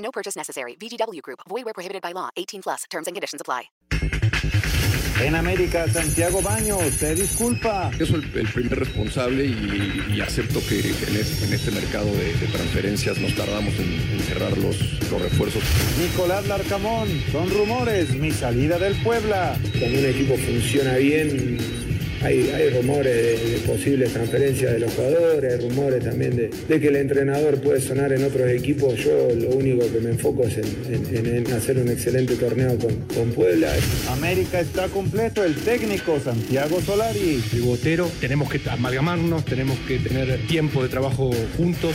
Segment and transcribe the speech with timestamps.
[0.00, 0.76] No purchase necessary.
[0.76, 1.40] VGW Group.
[1.48, 2.28] Void where prohibited by law.
[2.36, 2.84] 18 plus.
[2.90, 3.70] Terms and conditions apply.
[5.20, 7.90] En América, Santiago Baños, te disculpa.
[7.98, 12.32] Yo soy el primer responsable y, y acepto que en este, en este mercado de,
[12.32, 15.62] de, transferencias nos tardamos en, en cerrar los, los, refuerzos.
[15.98, 19.58] Nicolás Larcamón, son rumores, mi salida del Puebla.
[19.78, 21.58] Cuando un equipo funciona bien,
[22.22, 26.80] hay, hay rumores de, de, posibles transferencias de los jugadores, hay rumores también de, de,
[26.80, 28.96] que el entrenador puede sonar en otros equipos.
[28.96, 32.94] Yo lo único que me enfoco es en, en, en hacer un excelente torneo con,
[33.14, 33.72] con, Puebla.
[34.10, 37.42] América está completo, el técnico Santiago Solari.
[37.50, 41.94] Pivotero, tenemos que amalgamarnos, tenemos que tener tiempo de trabajo juntos.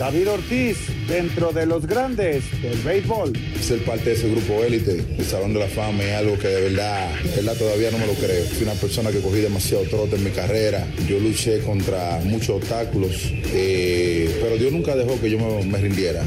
[0.00, 3.34] David Ortiz, dentro de los grandes del béisbol.
[3.60, 6.70] Ser parte de ese grupo élite, el Salón de la Fama, es algo que de
[6.70, 8.42] verdad, de verdad todavía no me lo creo.
[8.46, 10.86] Soy una persona que cogí demasiado trote en mi carrera.
[11.06, 16.24] Yo luché contra muchos obstáculos, eh, pero Dios nunca dejó que yo me, me rindiera.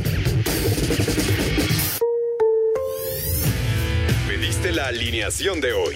[4.27, 5.95] Pediste la alineación de hoy.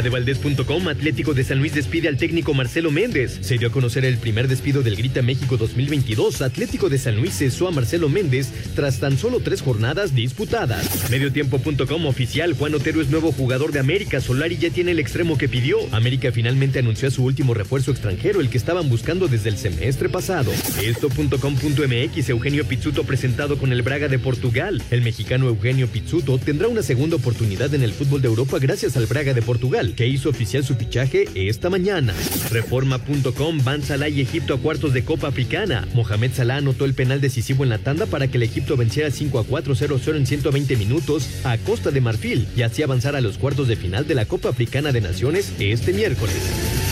[0.00, 3.38] Adevaldez.com, Atlético de San Luis despide al técnico Marcelo Méndez.
[3.42, 6.40] Se dio a conocer el primer despido del Grita México 2022.
[6.40, 11.10] Atlético de San Luis cesó a Marcelo Méndez tras tan solo tres jornadas disputadas.
[11.10, 14.22] Mediotiempo.com oficial, Juan Otero es nuevo jugador de América.
[14.22, 15.76] Solari ya tiene el extremo que pidió.
[15.92, 20.08] América finalmente anunció a su último refuerzo extranjero, el que estaban buscando desde el semestre
[20.08, 20.50] pasado.
[20.82, 24.82] Esto.com.mx, Eugenio Pizzuto presentado con el Braga de Portugal.
[24.90, 29.04] El mexicano Eugenio Pizzuto tendrá una segunda oportunidad en el fútbol de Europa gracias al
[29.04, 32.14] Braga de Portugal que hizo oficial su fichaje esta mañana.
[32.50, 35.86] Reforma.com van Salah y Egipto a cuartos de Copa Africana.
[35.94, 39.38] Mohamed Salah anotó el penal decisivo en la tanda para que el Egipto venciera 5
[39.38, 43.38] a 4 0-0 en 120 minutos a Costa de Marfil y así avanzar a los
[43.38, 46.89] cuartos de final de la Copa Africana de Naciones este miércoles.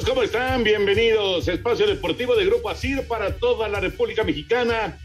[0.00, 0.64] ¿Cómo están?
[0.64, 1.46] Bienvenidos.
[1.48, 4.98] Espacio Deportivo de Grupo ASIR para toda la República Mexicana.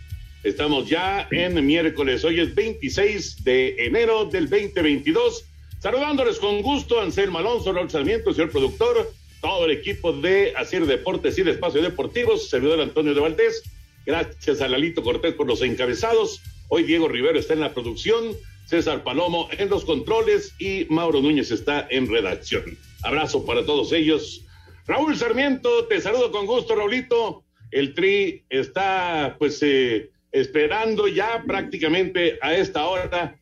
[0.44, 2.24] Estamos ya en miércoles.
[2.24, 5.44] Hoy es 26 de enero del 2022.
[5.80, 9.12] Saludándoles con gusto, Anselmo Alonso, Raúl Sarmiento, señor productor,
[9.42, 13.64] todo el equipo de ASIR Deportes y de Espacio Deportivo, servidor Antonio de Valdés.
[14.06, 16.42] Gracias a Lalito Cortés por los encabezados.
[16.70, 21.52] Hoy Diego Rivero está en la producción, César Palomo en los controles y Mauro Núñez
[21.52, 22.78] está en redacción.
[23.04, 24.44] Abrazo para todos ellos.
[24.88, 27.44] Raúl Sarmiento, te saludo con gusto, Raulito.
[27.72, 33.38] El Tri está pues eh, esperando ya prácticamente a esta hora.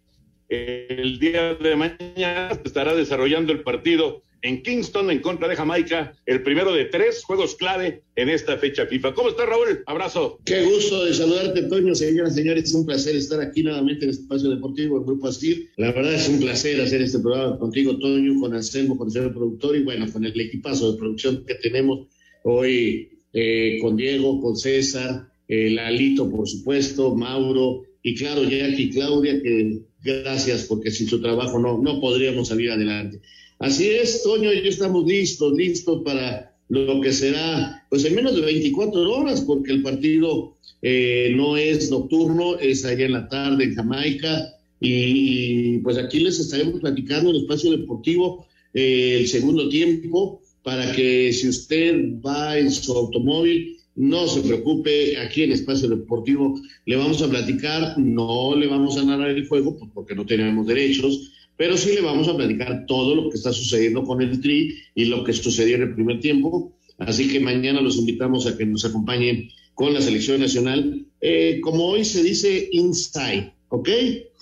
[0.49, 6.43] El día de mañana estará desarrollando el partido en Kingston en contra de Jamaica, el
[6.43, 9.15] primero de tres juegos clave en esta fecha FIFA.
[9.15, 9.81] ¿Cómo está Raúl?
[9.87, 10.39] Abrazo.
[10.45, 12.65] Qué gusto de saludarte, Toño, señoras y señores.
[12.65, 15.69] Es un placer estar aquí nuevamente en este espacio deportivo del Grupo Astir.
[15.77, 19.33] La verdad es un placer hacer este programa contigo, Toño, con Anselmo, con el señor
[19.33, 22.07] productor y bueno, con el equipazo de producción que tenemos
[22.43, 28.89] hoy eh, con Diego, con César, eh, Lalito, por supuesto, Mauro y claro, Jackie y
[28.91, 33.21] Claudia, que gracias porque sin su trabajo no, no podríamos salir adelante.
[33.59, 38.35] Así es, Toño, y yo estamos listos, listos para lo que será, pues en menos
[38.35, 43.65] de 24 horas, porque el partido eh, no es nocturno, es allá en la tarde
[43.65, 49.69] en Jamaica, y, pues aquí les estaremos platicando en el espacio deportivo eh, el segundo
[49.69, 55.87] tiempo, para que si usted va en su automóvil, No se preocupe, aquí en Espacio
[55.87, 60.25] Deportivo le vamos a platicar, no le vamos a narrar el juego pues, porque no
[60.25, 64.41] tenemos derechos, pero sí le vamos a platicar todo lo que está sucediendo con el
[64.41, 66.73] Tri y lo que sucedió en el primer tiempo.
[66.97, 71.05] Así que mañana los invitamos a que nos acompañen con la selección nacional.
[71.21, 73.89] Eh, como hoy se dice, inside, ¿ok?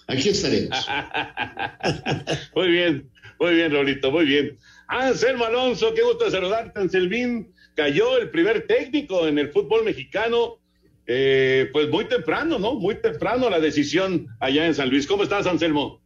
[0.07, 0.77] Aquí estaremos.
[2.55, 4.57] muy bien, muy bien, Rolito, muy bien.
[4.87, 7.51] Anselmo Alonso, qué gusto saludarte, Anselmín.
[7.75, 10.59] Cayó el primer técnico en el fútbol mexicano,
[11.07, 12.75] eh, pues muy temprano, ¿no?
[12.75, 15.07] Muy temprano la decisión allá en San Luis.
[15.07, 16.02] ¿Cómo estás, Anselmo?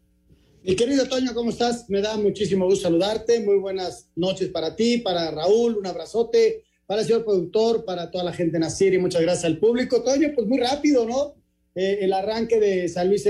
[0.63, 1.89] Mi querido Toño, ¿cómo estás?
[1.89, 3.39] Me da muchísimo gusto saludarte.
[3.39, 8.23] Muy buenas noches para ti, para Raúl, un abrazote, para el señor productor, para toda
[8.23, 10.03] la gente en y muchas gracias al público.
[10.03, 11.35] Toño, pues muy rápido, ¿no?
[11.75, 13.25] Eh, el arranque de San Luis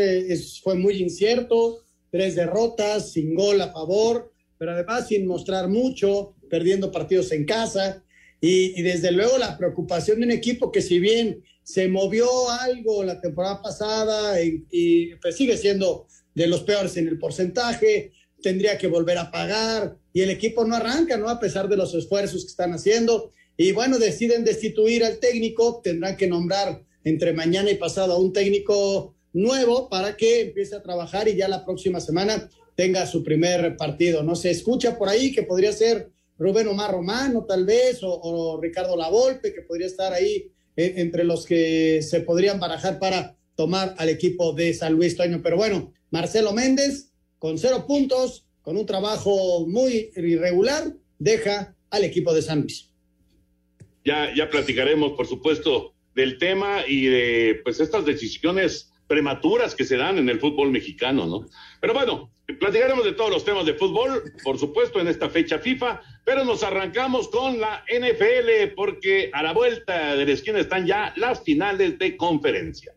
[0.63, 6.91] fue muy incierto, tres derrotas, sin gol a favor, pero además sin mostrar mucho, perdiendo
[6.91, 8.03] partidos en casa.
[8.39, 13.19] Y, desde luego la preocupación de un equipo que si bien se movió algo la
[13.19, 16.07] temporada pasada y pues sigue siendo
[16.37, 18.11] de los peores en el porcentaje,
[18.43, 21.29] tendría que volver a pagar y el equipo no arranca, ¿no?
[21.29, 23.31] A pesar de los esfuerzos que están haciendo.
[23.57, 28.33] Y bueno, deciden destituir al técnico, tendrán que nombrar entre mañana y pasado a un
[28.33, 33.75] técnico nuevo para que empiece a trabajar y ya la próxima semana tenga su primer
[33.75, 34.21] partido.
[34.21, 38.61] No se escucha por ahí que podría ser Rubén Omar Romano tal vez o, o
[38.61, 43.95] Ricardo Lavolpe que podría estar ahí eh, entre los que se podrían barajar para tomar
[43.97, 45.41] al equipo de San Luis Toño.
[45.41, 52.33] Pero bueno, Marcelo Méndez, con cero puntos, con un trabajo muy irregular, deja al equipo
[52.33, 52.67] de San.
[54.03, 59.97] Ya, ya platicaremos, por supuesto, del tema y de pues estas decisiones prematuras que se
[59.97, 61.47] dan en el fútbol mexicano, ¿no?
[61.79, 66.01] Pero bueno, platicaremos de todos los temas de fútbol, por supuesto, en esta fecha FIFA,
[66.25, 71.13] pero nos arrancamos con la NFL porque a la vuelta de la esquina están ya
[71.15, 72.96] las finales de conferencia.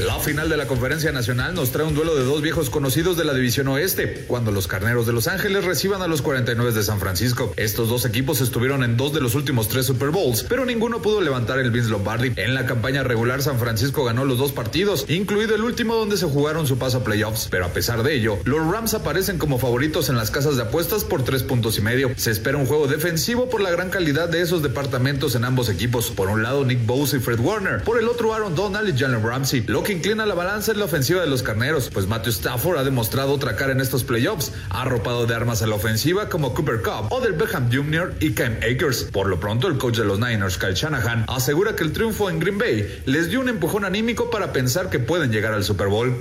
[0.00, 3.24] La final de la Conferencia Nacional nos trae un duelo de dos viejos conocidos de
[3.24, 6.98] la División Oeste, cuando los Carneros de Los Ángeles reciban a los 49 de San
[6.98, 7.54] Francisco.
[7.56, 11.20] Estos dos equipos estuvieron en dos de los últimos tres Super Bowls, pero ninguno pudo
[11.20, 12.32] levantar el Vince Lombardi.
[12.34, 16.26] En la campaña regular, San Francisco ganó los dos partidos, incluido el último donde se
[16.26, 20.08] jugaron su paso a playoffs, pero a pesar de ello, los Rams aparecen como favoritos
[20.08, 22.10] en las casas de apuestas por tres puntos y medio.
[22.16, 26.10] Se espera un juego defensivo por la gran calidad de esos departamentos en ambos equipos.
[26.10, 29.22] Por un lado, Nick Bose y Fred Warner, por el otro, Aaron Donald y Jalen
[29.22, 32.84] Ramsey que inclina la balanza en la ofensiva de los carneros, pues Matthew Stafford ha
[32.84, 34.50] demostrado otra cara en estos playoffs.
[34.70, 38.14] Ha arropado de armas a la ofensiva como Cooper Cup, o del Beckham Jr.
[38.18, 39.04] y Cam Akers.
[39.04, 42.40] Por lo pronto, el coach de los Niners, Kyle Shanahan, asegura que el triunfo en
[42.40, 46.16] Green Bay les dio un empujón anímico para pensar que pueden llegar al Super Bowl.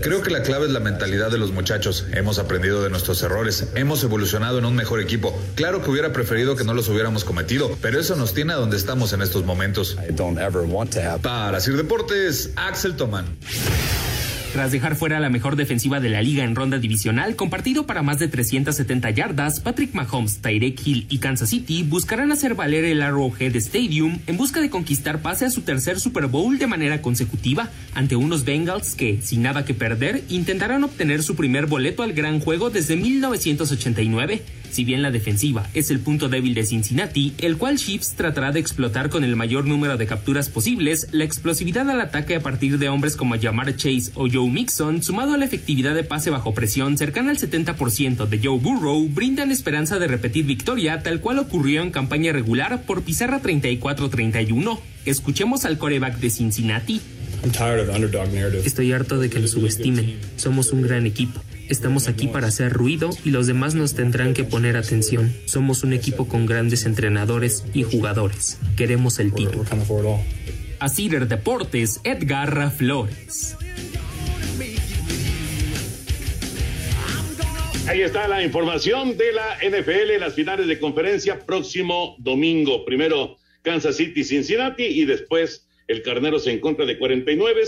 [0.00, 2.06] Creo que la clave es la mentalidad de los muchachos.
[2.12, 5.36] Hemos aprendido de nuestros errores, hemos evolucionado en un mejor equipo.
[5.56, 8.76] Claro que hubiera preferido que no los hubiéramos cometido, pero eso nos tiene a donde
[8.76, 9.96] estamos en estos momentos.
[11.22, 12.91] Para Sir Deportes, Axel
[14.52, 18.18] Tras dejar fuera la mejor defensiva de la liga en ronda divisional, compartido para más
[18.18, 23.56] de 370 yardas, Patrick Mahomes, Tyreek Hill y Kansas City buscarán hacer valer el Arrowhead
[23.56, 28.14] Stadium en busca de conquistar pase a su tercer Super Bowl de manera consecutiva ante
[28.14, 32.68] unos Bengals que, sin nada que perder, intentarán obtener su primer boleto al gran juego
[32.68, 34.42] desde 1989.
[34.72, 38.60] Si bien la defensiva es el punto débil de Cincinnati, el cual Chiefs tratará de
[38.60, 42.88] explotar con el mayor número de capturas posibles, la explosividad al ataque a partir de
[42.88, 46.96] hombres como Jamar Chase o Joe Mixon, sumado a la efectividad de pase bajo presión
[46.96, 51.90] cercana al 70% de Joe Burrow, brindan esperanza de repetir victoria tal cual ocurrió en
[51.90, 54.78] campaña regular por pizarra 34-31.
[55.04, 57.02] Escuchemos al coreback de Cincinnati.
[58.64, 60.16] Estoy harto de que lo subestimen.
[60.36, 61.42] Somos un gran equipo.
[61.72, 65.32] Estamos aquí para hacer ruido y los demás nos tendrán que poner atención.
[65.46, 68.60] Somos un equipo con grandes entrenadores y jugadores.
[68.76, 69.64] Queremos el título.
[70.80, 73.56] A Cider Deportes, Edgar Flores.
[77.88, 82.84] Ahí está la información de la NFL, las finales de conferencia próximo domingo.
[82.84, 87.62] Primero Kansas City, Cincinnati y después el Carneros en contra de 49.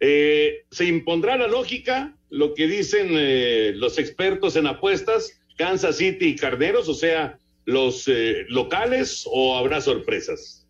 [0.00, 6.26] Eh, se impondrá la lógica, lo que dicen eh, los expertos en apuestas, Kansas City
[6.26, 10.66] y Carneros, o sea, los eh, locales, o habrá sorpresas.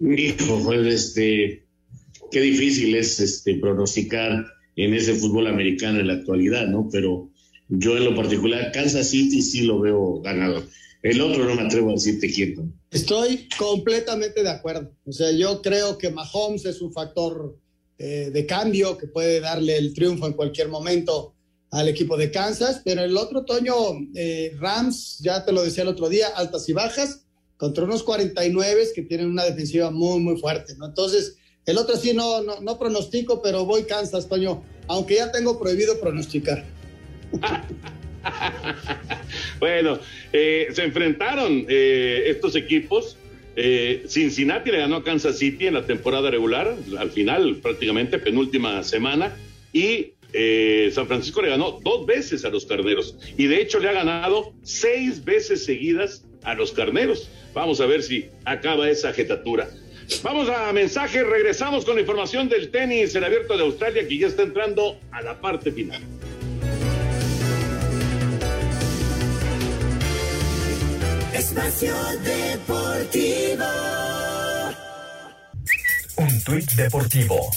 [0.00, 1.64] Hijo, pues, este,
[2.30, 6.88] qué difícil es este pronosticar en ese fútbol americano en la actualidad, ¿no?
[6.90, 7.28] Pero
[7.68, 10.64] yo en lo particular, Kansas City sí lo veo ganador.
[11.02, 12.72] El otro no me atrevo a decirte quién.
[12.90, 14.90] Estoy completamente de acuerdo.
[15.04, 17.58] O sea, yo creo que Mahomes es un factor
[18.04, 21.36] eh, de cambio que puede darle el triunfo en cualquier momento
[21.70, 23.74] al equipo de Kansas, pero el otro otoño,
[24.16, 27.24] eh, Rams, ya te lo decía el otro día, altas y bajas,
[27.56, 30.86] contra unos 49 que tienen una defensiva muy, muy fuerte, ¿no?
[30.86, 35.60] Entonces, el otro sí no, no, no pronostico, pero voy Kansas, Toño, aunque ya tengo
[35.60, 36.64] prohibido pronosticar.
[39.60, 40.00] bueno,
[40.32, 43.16] eh, se enfrentaron estos equipos.
[43.56, 48.82] Eh, Cincinnati le ganó a Kansas City en la temporada regular, al final prácticamente penúltima
[48.82, 49.36] semana,
[49.72, 50.12] y
[50.92, 54.54] San Francisco le ganó dos veces a los Carneros, y de hecho le ha ganado
[54.62, 57.28] seis veces seguidas a los Carneros.
[57.52, 59.68] Vamos a ver si acaba esa jetatura.
[60.22, 64.26] Vamos a mensaje, regresamos con la información del tenis, el abierto de Australia, que ya
[64.26, 66.02] está entrando a la parte final.
[71.52, 71.94] Espacio
[72.24, 73.64] Deportivo.
[76.16, 77.50] Un tuit deportivo.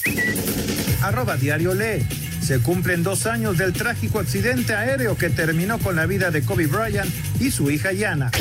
[1.01, 2.05] Arroba Diario Lee.
[2.41, 6.67] Se cumplen dos años del trágico accidente aéreo que terminó con la vida de Kobe
[6.67, 7.09] Bryant
[7.39, 8.31] y su hija Yana.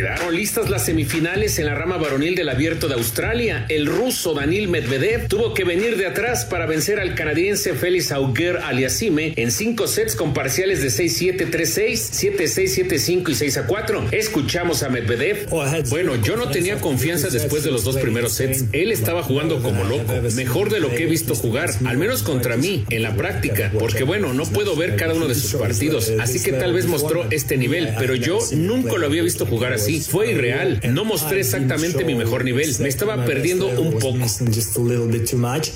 [0.00, 3.66] Quedaron listas las semifinales en la rama varonil del Abierto de Australia.
[3.68, 8.60] El ruso Danil Medvedev tuvo que venir de atrás para vencer al canadiense Félix Auger
[8.64, 14.08] Aliasime en cinco sets con parciales de 6-7, 3-6, 7-6, 7-5 y 6-4.
[14.12, 15.50] Escuchamos a Medvedev.
[15.90, 18.64] Bueno, yo no tenía confianza después de los dos primeros sets.
[18.72, 22.56] Él estaba jugando como loco, mejor de lo que he visto jugar, al menos contra
[22.56, 26.42] mí, en la práctica, porque bueno, no puedo ver cada uno de sus partidos, así
[26.42, 30.10] que tal vez mostró este nivel, pero yo nunca lo había visto jugar así Sí,
[30.10, 30.80] Fue irreal.
[30.90, 32.70] No mostré exactamente mi mejor nivel.
[32.80, 34.18] Me estaba perdiendo un poco.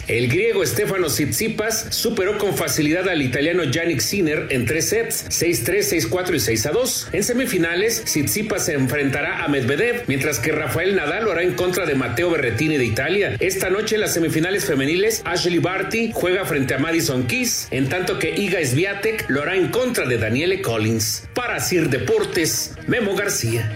[0.08, 6.08] El griego Stefano Tsitsipas superó con facilidad al italiano Yannick Sinner en tres sets, 6-3,
[6.08, 7.06] 6-4 y 6-2.
[7.12, 11.86] En semifinales, Tsitsipas se enfrentará a Medvedev, mientras que Rafael Nadal lo hará en contra
[11.86, 13.36] de Matteo Berrettini de Italia.
[13.40, 18.18] Esta noche en las semifinales femeniles, Ashley Barty juega frente a Madison Keys, en tanto
[18.18, 21.24] que Iga Swiatek lo hará en contra de Daniele Collins.
[21.34, 23.70] Para Sir Deportes, Memo García.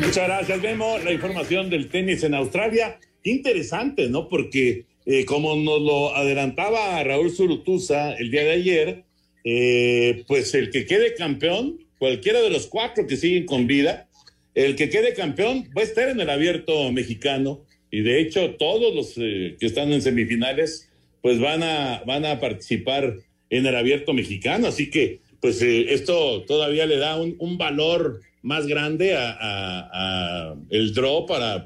[0.00, 0.98] Muchas gracias, Memo.
[0.98, 2.98] La información del tenis en Australia.
[3.24, 4.28] Interesante, ¿no?
[4.28, 9.04] Porque eh, como nos lo adelantaba Raúl Zurutuza el día de ayer,
[9.44, 14.08] eh, pues el que quede campeón, cualquiera de los cuatro que siguen con vida,
[14.54, 17.64] el que quede campeón va a estar en el abierto mexicano.
[17.90, 20.90] Y de hecho, todos los eh, que están en semifinales,
[21.22, 23.16] pues van a, van a participar
[23.50, 24.68] en el abierto mexicano.
[24.68, 31.26] Así que pues eh, esto todavía le da un, valor más grande a, el draw
[31.26, 31.62] para,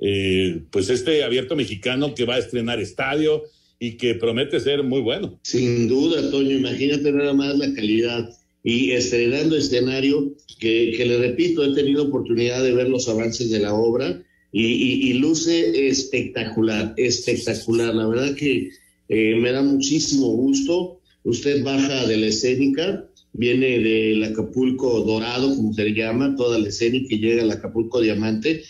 [0.00, 3.42] eh, pues este abierto mexicano que va a estrenar estadio
[3.78, 5.38] y que promete ser muy bueno.
[5.42, 8.26] Sin duda, Toño, imagínate nada más la calidad
[8.62, 13.74] y estrenando escenario que, le repito, he tenido oportunidad de ver los avances de la
[13.74, 14.18] obra
[14.50, 17.94] y, luce espectacular, espectacular.
[17.94, 18.70] La verdad que
[19.10, 25.72] eh, me da muchísimo gusto usted baja de la escénica, viene del Acapulco Dorado, como
[25.72, 28.62] se le llama, toda la escénica y llega al Acapulco Diamante,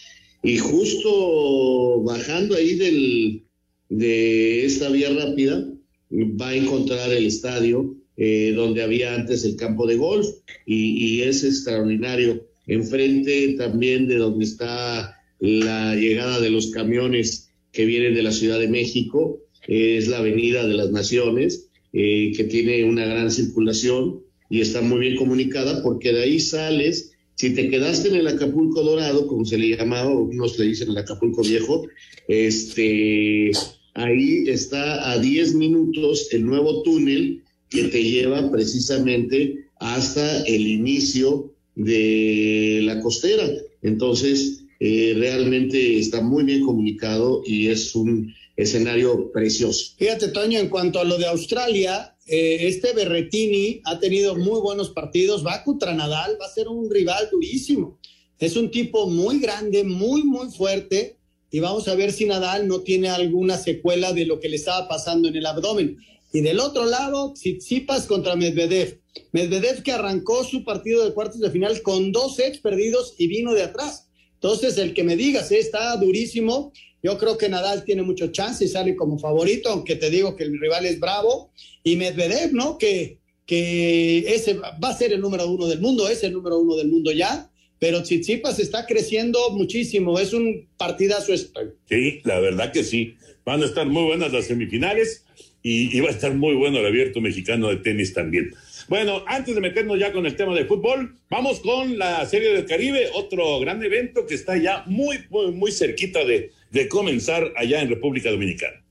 [0.42, 3.44] y justo bajando ahí del,
[3.88, 5.68] de esta vía rápida,
[6.10, 10.26] va a encontrar el estadio eh, donde había antes el campo de golf,
[10.66, 12.46] y, es extraordinario.
[12.66, 18.58] Enfrente también de donde está la llegada de los camiones que vienen de la Ciudad
[18.58, 21.63] de México, es la Avenida de las Naciones,
[21.96, 24.20] eh, que tiene una gran circulación
[24.50, 28.82] y está muy bien comunicada porque de ahí sales, si te quedaste en el Acapulco
[28.82, 31.86] Dorado, como se le llamaba, unos le dicen el Acapulco Viejo,
[32.26, 33.52] este,
[33.94, 41.52] ahí está a 10 minutos el nuevo túnel que te lleva precisamente hasta el inicio
[41.76, 43.48] de la costera.
[43.82, 49.94] Entonces, eh, realmente está muy bien comunicado y es un escenario precioso.
[49.96, 54.90] Fíjate, Toño, en cuanto a lo de Australia, eh, este Berretini ha tenido muy buenos
[54.90, 55.44] partidos.
[55.44, 57.98] Va contra Nadal, va a ser un rival durísimo.
[58.38, 61.18] Es un tipo muy grande, muy, muy fuerte.
[61.50, 64.88] Y vamos a ver si Nadal no tiene alguna secuela de lo que le estaba
[64.88, 65.98] pasando en el abdomen.
[66.32, 69.00] Y del otro lado, Tsitsipas contra Medvedev.
[69.30, 73.54] Medvedev que arrancó su partido de cuartos de final con dos sets perdidos y vino
[73.54, 74.08] de atrás.
[74.34, 76.72] Entonces, el que me digas, eh, está durísimo
[77.04, 80.44] yo creo que Nadal tiene mucho chance y sale como favorito, aunque te digo que
[80.44, 81.52] el rival es bravo.
[81.82, 82.78] Y Medvedev, ¿no?
[82.78, 86.76] Que, que ese va a ser el número uno del mundo, es el número uno
[86.76, 87.50] del mundo ya.
[87.78, 91.36] Pero Tsitsipas está creciendo muchísimo, es un partidazo.
[91.36, 93.16] Sí, la verdad que sí.
[93.44, 95.26] Van a estar muy buenas las semifinales
[95.62, 98.50] y, y va a estar muy bueno el abierto mexicano de tenis también.
[98.88, 102.64] Bueno, antes de meternos ya con el tema de fútbol, vamos con la Serie del
[102.64, 107.80] Caribe, otro gran evento que está ya muy, muy, muy cerquita de, de comenzar allá
[107.80, 108.82] en República Dominicana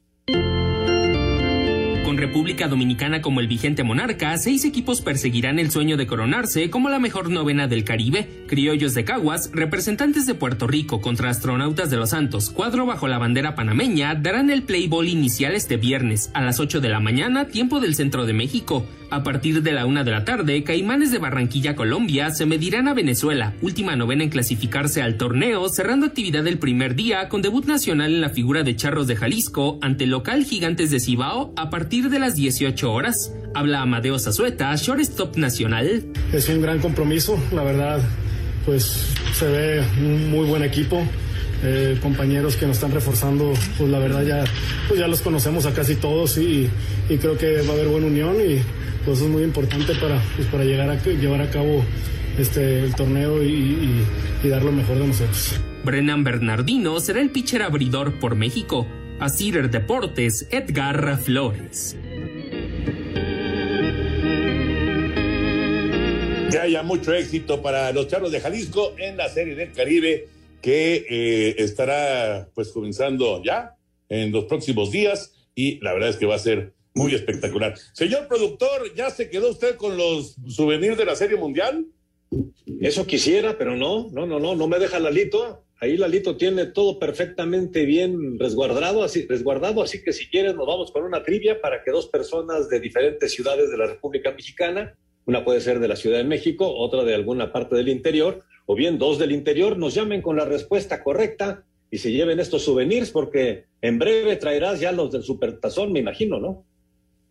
[2.05, 6.89] Con República Dominicana como el vigente monarca, seis equipos perseguirán el sueño de coronarse como
[6.89, 8.45] la mejor novena del Caribe.
[8.47, 13.17] Criollos de Caguas, representantes de Puerto Rico contra astronautas de los Santos, cuadro bajo la
[13.17, 17.49] bandera panameña, darán el play ball inicial este viernes a las 8 de la mañana,
[17.49, 18.85] tiempo del centro de México.
[19.13, 22.95] A partir de la una de la tarde, Caimanes de Barranquilla, Colombia, se medirán a
[22.95, 28.11] Venezuela, última novena en clasificarse al torneo, cerrando actividad el primer día con debut nacional
[28.11, 32.17] en la figura de Charros de Jalisco ante local Gigantes de Cibao a partir de
[32.17, 33.31] las 18 horas.
[33.53, 36.07] Habla Amadeo Zazueta, shortstop nacional.
[36.33, 38.01] Es un gran compromiso, la verdad,
[38.65, 41.07] pues se ve un muy buen equipo.
[41.65, 44.43] Eh, compañeros que nos están reforzando, pues la verdad ya,
[44.89, 46.69] pues ya los conocemos a casi todos y,
[47.07, 48.59] y creo que va a haber buena unión y
[49.05, 51.81] pues es muy importante para, pues, para llegar a, llevar a cabo
[52.37, 54.03] este, el torneo y,
[54.43, 55.53] y, dar lo mejor de nosotros.
[55.85, 58.85] Brennan Bernardino será el pitcher abridor por México.
[59.19, 61.95] A Cider Deportes, Edgar Flores.
[66.51, 70.27] Que haya mucho éxito para los charros de Jalisco en la Serie del Caribe
[70.63, 73.75] que eh, estará pues comenzando ya
[74.07, 77.75] en los próximos días y la verdad es que va a ser muy espectacular.
[77.91, 81.85] Señor productor, ¿ya se quedó usted con los souvenirs de la Serie Mundial?
[82.79, 85.65] Eso quisiera, pero no, no, no, no, no me deja Lalito.
[85.81, 90.93] Ahí Lalito tiene todo perfectamente bien resguardado, así, resguardado, así que si quieres nos vamos
[90.93, 95.43] con una trivia para que dos personas de diferentes ciudades de la República Mexicana, una
[95.43, 98.97] puede ser de la Ciudad de México, otra de alguna parte del interior, o bien
[98.97, 103.65] dos del interior, nos llamen con la respuesta correcta y se lleven estos souvenirs, porque
[103.81, 106.65] en breve traerás ya los del Supertazón, me imagino, ¿no?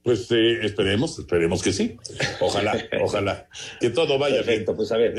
[0.05, 1.97] Pues eh, esperemos, esperemos que sí.
[2.41, 3.49] Ojalá, ojalá.
[3.81, 5.15] Que todo vaya Perfecto, pues a ver.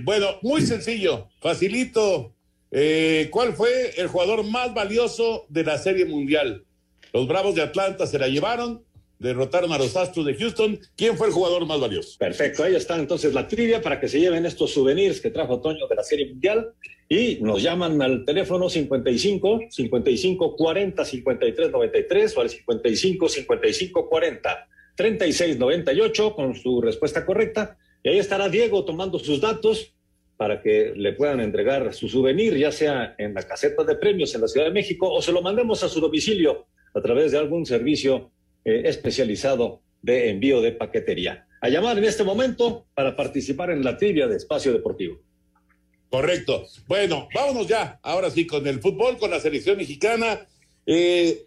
[0.02, 2.34] bueno, muy sencillo, facilito.
[2.70, 6.64] Eh, ¿Cuál fue el jugador más valioso de la Serie Mundial?
[7.12, 8.84] Los Bravos de Atlanta se la llevaron,
[9.18, 10.78] derrotaron a los Astros de Houston.
[10.96, 12.18] ¿Quién fue el jugador más valioso?
[12.18, 15.86] Perfecto, ahí está entonces la trivia para que se lleven estos souvenirs que trajo Toño
[15.88, 16.72] de la Serie Mundial
[17.08, 24.68] y nos llaman al teléfono 55 55 40 53 93 o al 55 55 40
[24.96, 27.78] 36 98 con su respuesta correcta.
[28.02, 29.92] Y ahí estará Diego tomando sus datos
[30.36, 34.42] para que le puedan entregar su souvenir, ya sea en la caseta de premios en
[34.42, 37.64] la Ciudad de México o se lo mandemos a su domicilio a través de algún
[37.64, 38.30] servicio
[38.66, 41.46] eh, especializado de envío de paquetería.
[41.60, 45.20] A llamar en este momento para participar en la trivia de Espacio Deportivo.
[46.10, 46.66] Correcto.
[46.88, 50.48] Bueno, vámonos ya, ahora sí, con el fútbol, con la selección mexicana.
[50.84, 51.46] Eh,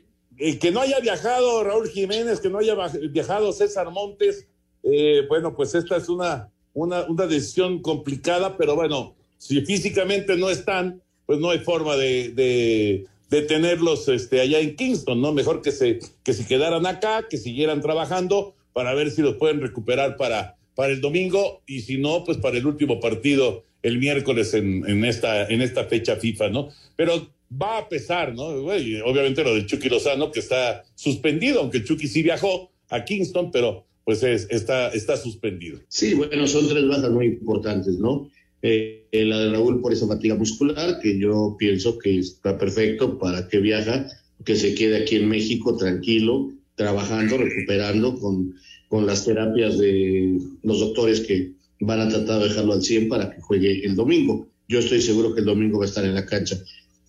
[0.61, 2.73] que no haya viajado Raúl Jiménez, que no haya
[3.11, 4.47] viajado César Montes,
[4.83, 10.49] eh, bueno, pues esta es una, una, una, decisión complicada, pero bueno, si físicamente no
[10.49, 15.33] están, pues no hay forma de, de tenerlos este, allá en Kingston, ¿no?
[15.33, 19.61] Mejor que se, que se quedaran acá, que siguieran trabajando para ver si los pueden
[19.61, 24.53] recuperar para, para el domingo y si no, pues para el último partido el miércoles
[24.53, 26.69] en, en, esta, en esta fecha FIFA, ¿no?
[26.95, 28.45] Pero va a pesar, ¿no?
[28.45, 33.85] obviamente lo del Chucky Lozano, que está suspendido, aunque Chucky sí viajó a Kingston, pero
[34.03, 35.79] pues es, está, está suspendido.
[35.87, 38.29] Sí, bueno, son tres bajas muy importantes, ¿no?
[38.61, 43.47] Eh, la de Raúl por esa fatiga muscular, que yo pienso que está perfecto para
[43.47, 44.07] que viaja,
[44.45, 48.55] que se quede aquí en México tranquilo, trabajando, recuperando con,
[48.87, 53.31] con las terapias de los doctores que, van a tratar de dejarlo al 100 para
[53.31, 54.47] que juegue el domingo.
[54.67, 56.57] Yo estoy seguro que el domingo va a estar en la cancha.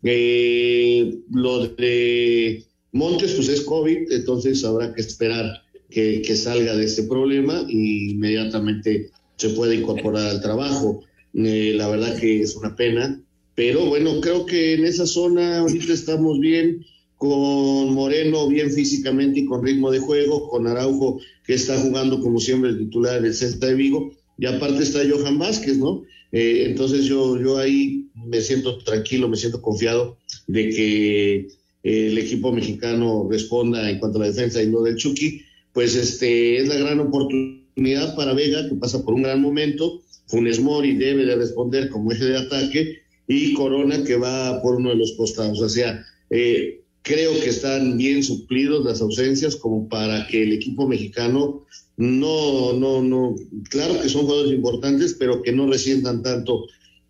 [0.03, 6.85] Eh, lo de Montes, pues es COVID, entonces habrá que esperar que, que salga de
[6.85, 11.03] este problema y inmediatamente se puede incorporar al trabajo.
[11.35, 13.23] Eh, la verdad que es una pena,
[13.55, 16.85] pero bueno, creo que en esa zona ahorita estamos bien
[17.17, 22.41] con Moreno bien físicamente y con ritmo de juego, con Araujo que está jugando como
[22.41, 26.03] siempre el titular en el Celta de Vigo y aparte está Johan Vázquez, ¿no?
[26.33, 30.17] Eh, entonces yo, yo ahí me siento tranquilo, me siento confiado
[30.47, 31.37] de que
[31.83, 35.43] eh, el equipo mexicano responda en cuanto a la defensa y no del Chucky,
[35.75, 40.61] pues este es la gran oportunidad para Vega, que pasa por un gran momento, Funes
[40.61, 44.97] Mori debe de responder como eje de ataque, y Corona que va por uno de
[44.97, 45.61] los costados.
[45.61, 50.89] O sea, eh, creo que están bien suplidos las ausencias como para que el equipo
[50.89, 51.65] mexicano
[51.97, 53.37] no, no, no,
[53.69, 56.67] claro que son jugadores importantes, pero que no resientan tanto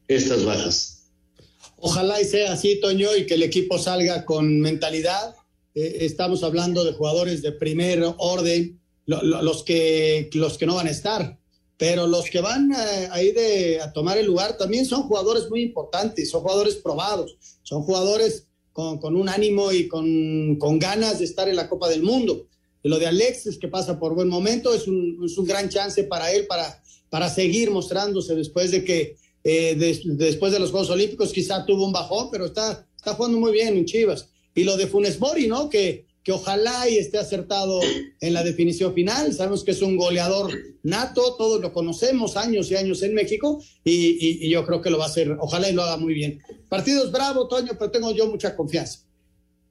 [0.09, 1.09] estas bajas.
[1.77, 5.35] Ojalá y sea así, Toño, y que el equipo salga con mentalidad.
[5.75, 10.91] Eh, estamos hablando de jugadores de primer orden, los, que, los que no van a
[10.91, 11.40] estar,
[11.81, 15.63] pero los que van eh, ahí de, a tomar el lugar también son jugadores muy
[15.63, 21.25] importantes, son jugadores probados, son jugadores con, con un ánimo y con, con ganas de
[21.25, 22.47] estar en la Copa del Mundo.
[22.83, 26.31] lo de Alexis, que pasa por buen momento, es un, es un gran chance para
[26.31, 31.65] él para, para seguir mostrándose después de que, eh, después de los Juegos Olímpicos, quizá
[31.65, 34.29] tuvo un bajón, pero está, está jugando muy bien en Chivas.
[34.55, 35.71] Y lo de Funes Mori, ¿no?
[35.71, 37.81] Que, ojalá y esté acertado
[38.21, 39.33] en la definición final.
[39.33, 44.49] Sabemos que es un goleador nato, todos lo conocemos, años y años en México, y,
[44.49, 46.41] yo creo que lo va a hacer, ojalá y lo haga muy bien.
[46.69, 49.01] Partido es bravo, Toño, pero tengo yo mucha confianza.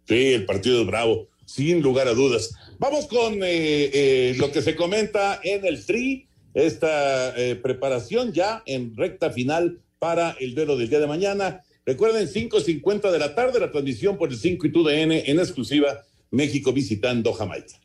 [0.08, 2.52] Sí, el partido es bravo, sin lugar a dudas.
[2.80, 8.64] Vamos con eh, eh, lo que se comenta en el Tri, esta eh, preparación ya
[8.66, 11.62] en recta final para el duelo del día de mañana.
[11.86, 16.74] Recuerden, 5.50 de la tarde, la transmisión por el 5 y TUDN en exclusiva, México
[16.74, 17.80] visitando Jamaica.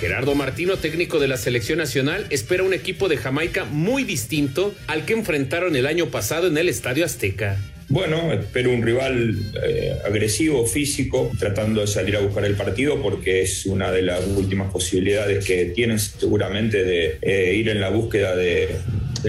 [0.00, 5.06] Gerardo Martino, técnico de la selección nacional, espera un equipo de Jamaica muy distinto al
[5.06, 7.58] que enfrentaron el año pasado en el Estadio Azteca.
[7.94, 13.42] Bueno, espero un rival eh, agresivo, físico, tratando de salir a buscar el partido porque
[13.42, 18.34] es una de las últimas posibilidades que tienen seguramente de eh, ir en la búsqueda
[18.34, 18.80] de,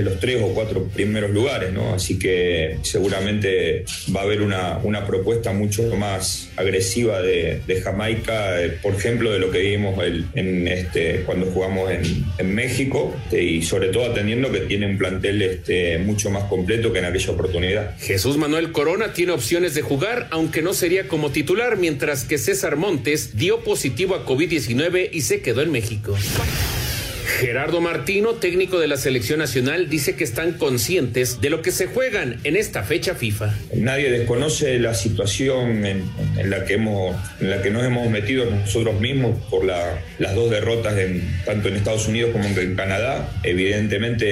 [0.01, 1.93] los tres o cuatro primeros lugares, ¿no?
[1.93, 8.77] Así que seguramente va a haber una, una propuesta mucho más agresiva de, Jamaica, eh,
[8.81, 13.43] por ejemplo, de lo que vimos el, en este, cuando jugamos en, en México este,
[13.43, 17.31] y sobre todo atendiendo que tiene un plantel este, mucho más completo que en aquella
[17.31, 17.97] oportunidad.
[17.99, 22.75] Jesús Manuel Corona tiene opciones de jugar, aunque no sería como titular, mientras que César
[22.75, 26.15] Montes dio positivo a COVID-19 y se quedó en México.
[27.25, 31.87] Gerardo Martino, técnico de la selección nacional, dice que están conscientes de lo que se
[31.87, 33.53] juegan en esta fecha FIFA.
[33.75, 36.03] Nadie desconoce la situación en,
[36.49, 40.51] la, que hemos, en la que nos hemos metido nosotros mismos por la, las dos
[40.51, 40.95] derrotas
[41.45, 43.29] tanto en Estados Unidos como en Canadá.
[43.43, 44.25] Evidentemente,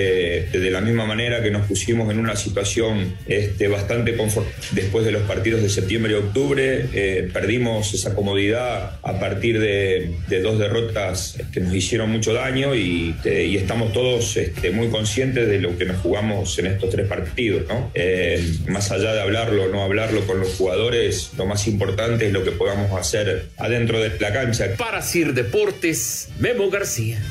[0.51, 5.12] de la misma manera que nos pusimos en una situación este, bastante confort después de
[5.12, 10.60] los partidos de septiembre y octubre, eh, perdimos esa comodidad a partir de, de dos
[10.60, 13.15] derrotas que nos hicieron mucho daño y y,
[13.58, 17.67] estamos todos este, muy conscientes de lo que nos jugamos en estos tres partidos.
[17.67, 17.91] ¿no?
[17.93, 22.34] Eh, más allá de hablarlo o no hablarlo con los jugadores, lo más importante es
[22.34, 24.76] lo que podamos hacer adentro de la cancha.
[24.78, 27.22] Para Sir Deportes, Memo García.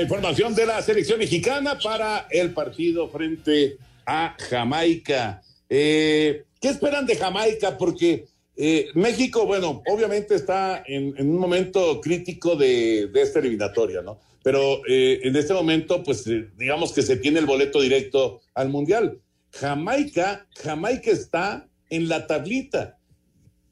[0.00, 5.42] Información de la selección mexicana para el partido frente a Jamaica.
[5.68, 7.78] Eh, ¿Qué esperan de Jamaica?
[7.78, 14.20] Porque eh, México, bueno, obviamente está en, un momento crítico de, esta eliminatoria, ¿no?
[14.42, 16.24] Pero eh, en este momento, pues
[16.56, 19.20] digamos que se tiene el boleto directo al Mundial.
[19.52, 22.98] Jamaica, Jamaica está en la tablita.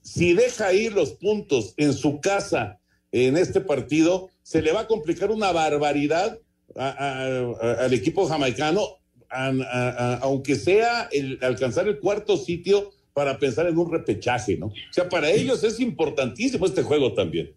[0.00, 2.80] Si deja ir los puntos en su casa
[3.12, 6.38] en este partido, se le va a complicar una barbaridad
[6.76, 8.82] a, a, a, al equipo jamaicano,
[10.20, 14.66] aunque sea el alcanzar el cuarto sitio para pensar en un repechaje, ¿no?
[14.66, 17.52] O sea, para ellos es importantísimo este juego también.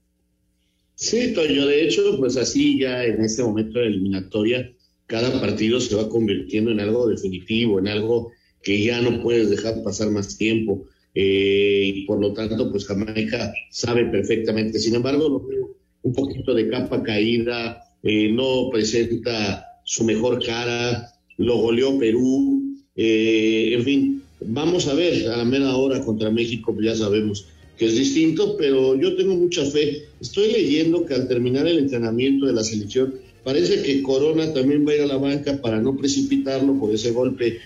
[0.95, 4.71] Sí, Toño, de hecho, pues así ya en este momento de eliminatoria,
[5.07, 8.31] cada partido se va convirtiendo en algo definitivo, en algo
[8.63, 10.85] que ya no puedes dejar pasar más tiempo.
[11.13, 14.79] Eh, y por lo tanto, pues Jamaica sabe perfectamente.
[14.79, 15.76] Sin embargo, lo
[16.07, 22.63] un poquito de capa caída, eh, no presenta su mejor cara, lo goleó Perú,
[22.95, 27.85] eh, en fin, vamos a ver a la mera hora contra México, ya sabemos que
[27.87, 30.05] es distinto, pero yo tengo mucha fe.
[30.19, 34.93] Estoy leyendo que al terminar el entrenamiento de la selección, parece que Corona también va
[34.93, 37.59] a ir a la banca para no precipitarlo por ese golpe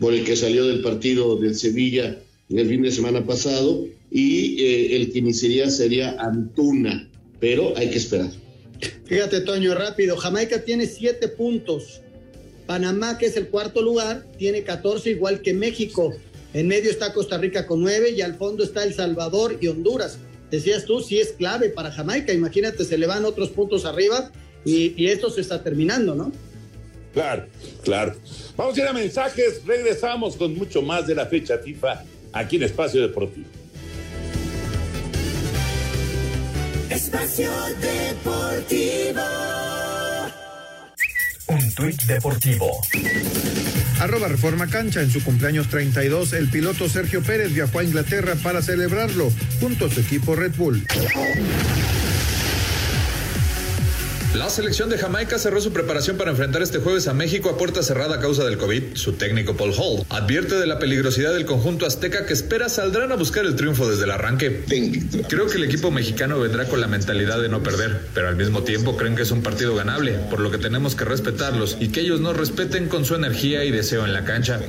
[0.00, 4.96] por el que salió del partido del Sevilla el fin de semana pasado, y eh,
[4.96, 7.08] el que iniciaría sería Antuna
[7.40, 8.30] pero hay que esperar.
[9.06, 10.16] Fíjate, Toño, rápido.
[10.16, 12.00] Jamaica tiene siete puntos.
[12.66, 16.14] Panamá, que es el cuarto lugar, tiene 14, igual que México.
[16.52, 20.18] En medio está Costa Rica con nueve y al fondo está El Salvador y Honduras.
[20.50, 22.32] Decías tú, sí es clave para Jamaica.
[22.32, 24.30] Imagínate, se le van otros puntos arriba
[24.64, 26.32] y, y esto se está terminando, ¿no?
[27.12, 27.46] Claro,
[27.82, 28.14] claro.
[28.56, 29.62] Vamos a ir a mensajes.
[29.66, 33.46] Regresamos con mucho más de la fecha FIFA aquí en Espacio Deportivo.
[37.08, 39.22] Espacio Deportivo.
[41.46, 42.82] Un tuit deportivo.
[43.98, 45.00] Arroba Reforma Cancha.
[45.00, 49.90] En su cumpleaños 32, el piloto Sergio Pérez viajó a Inglaterra para celebrarlo junto a
[49.90, 50.86] su equipo Red Bull.
[54.38, 57.82] La selección de Jamaica cerró su preparación para enfrentar este jueves a México a puerta
[57.82, 58.94] cerrada a causa del COVID.
[58.94, 63.16] Su técnico Paul Hall advierte de la peligrosidad del conjunto azteca que espera saldrán a
[63.16, 64.62] buscar el triunfo desde el arranque.
[65.28, 68.62] Creo que el equipo mexicano vendrá con la mentalidad de no perder, pero al mismo
[68.62, 72.02] tiempo creen que es un partido ganable, por lo que tenemos que respetarlos y que
[72.02, 74.60] ellos nos respeten con su energía y deseo en la cancha.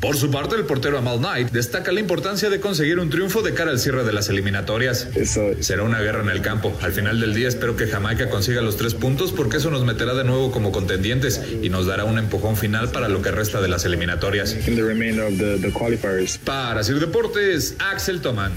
[0.00, 3.52] Por su parte, el portero Amal Knight destaca la importancia de conseguir un triunfo de
[3.52, 5.08] cara al cierre de las eliminatorias.
[5.58, 6.72] Será una guerra en el campo.
[6.84, 10.12] Al final del día espero que Jamaica consiga los tres puntos porque eso nos meterá
[10.12, 13.68] de nuevo como contendientes y nos dará un empujón final para lo que resta de
[13.68, 14.54] las eliminatorias.
[16.44, 18.52] Para Sir Deportes, Axel Toman.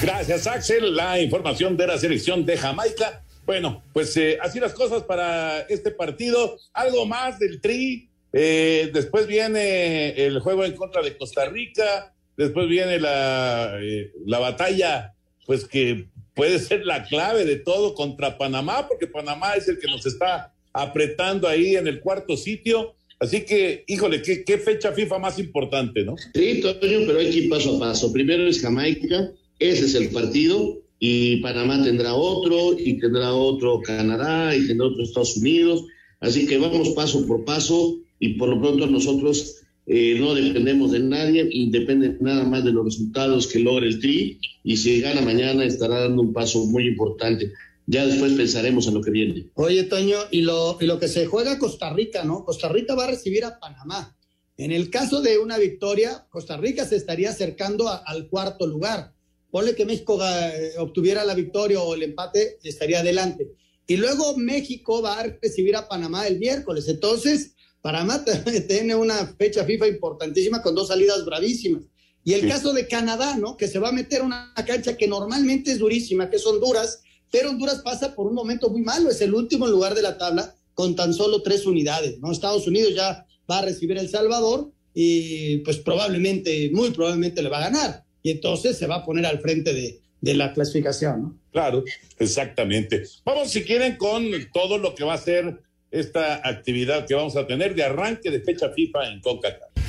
[0.00, 0.94] Gracias, Axel.
[0.94, 3.24] La información de la selección de Jamaica.
[3.44, 6.56] Bueno, pues eh, así las cosas para este partido.
[6.72, 8.08] Algo más del Tri.
[8.32, 12.14] Eh, después viene el juego en contra de Costa Rica.
[12.36, 15.16] Después viene la, eh, la batalla,
[15.48, 19.86] pues que puede ser la clave de todo contra Panamá, porque Panamá es el que
[19.86, 22.94] nos está apretando ahí en el cuarto sitio.
[23.18, 26.16] Así que, híjole, qué, fecha FIFA más importante, ¿no?
[26.34, 28.12] Sí, Toño, pero hay que ir paso a paso.
[28.12, 34.54] Primero es Jamaica, ese es el partido, y Panamá tendrá otro, y tendrá otro Canadá,
[34.54, 35.86] y tendrá otro Estados Unidos.
[36.20, 41.00] Así que vamos paso por paso, y por lo pronto nosotros eh, no dependemos de
[41.00, 45.22] nadie y depende nada más de los resultados que logre el Tri y si gana
[45.22, 47.52] mañana estará dando un paso muy importante.
[47.86, 49.46] Ya después pensaremos en lo que viene.
[49.54, 52.44] Oye, Toño, y lo, y lo que se juega Costa Rica, ¿no?
[52.44, 54.14] Costa Rica va a recibir a Panamá.
[54.58, 59.14] En el caso de una victoria, Costa Rica se estaría acercando al cuarto lugar.
[59.50, 63.52] Ponle que México eh, obtuviera la victoria o el empate, estaría adelante.
[63.86, 66.88] Y luego México va a recibir a Panamá el miércoles.
[66.88, 68.24] Entonces, Panamá
[68.68, 71.84] tiene una fecha FIFA importantísima con dos salidas bravísimas.
[72.24, 73.56] Y el caso de Canadá, ¿no?
[73.56, 77.50] Que se va a meter una cancha que normalmente es durísima, que es Honduras, pero
[77.50, 80.94] Honduras pasa por un momento muy malo, es el último lugar de la tabla con
[80.94, 82.30] tan solo tres unidades, ¿no?
[82.30, 87.58] Estados Unidos ya va a recibir El Salvador y pues probablemente, muy probablemente le va
[87.58, 88.04] a ganar.
[88.22, 91.38] Y entonces se va a poner al frente de, de la clasificación, ¿no?
[91.50, 91.84] Claro,
[92.18, 93.04] exactamente.
[93.24, 97.46] Vamos, si quieren, con todo lo que va a ser esta actividad que vamos a
[97.46, 99.87] tener de arranque de fecha FIFA en CONCACAF.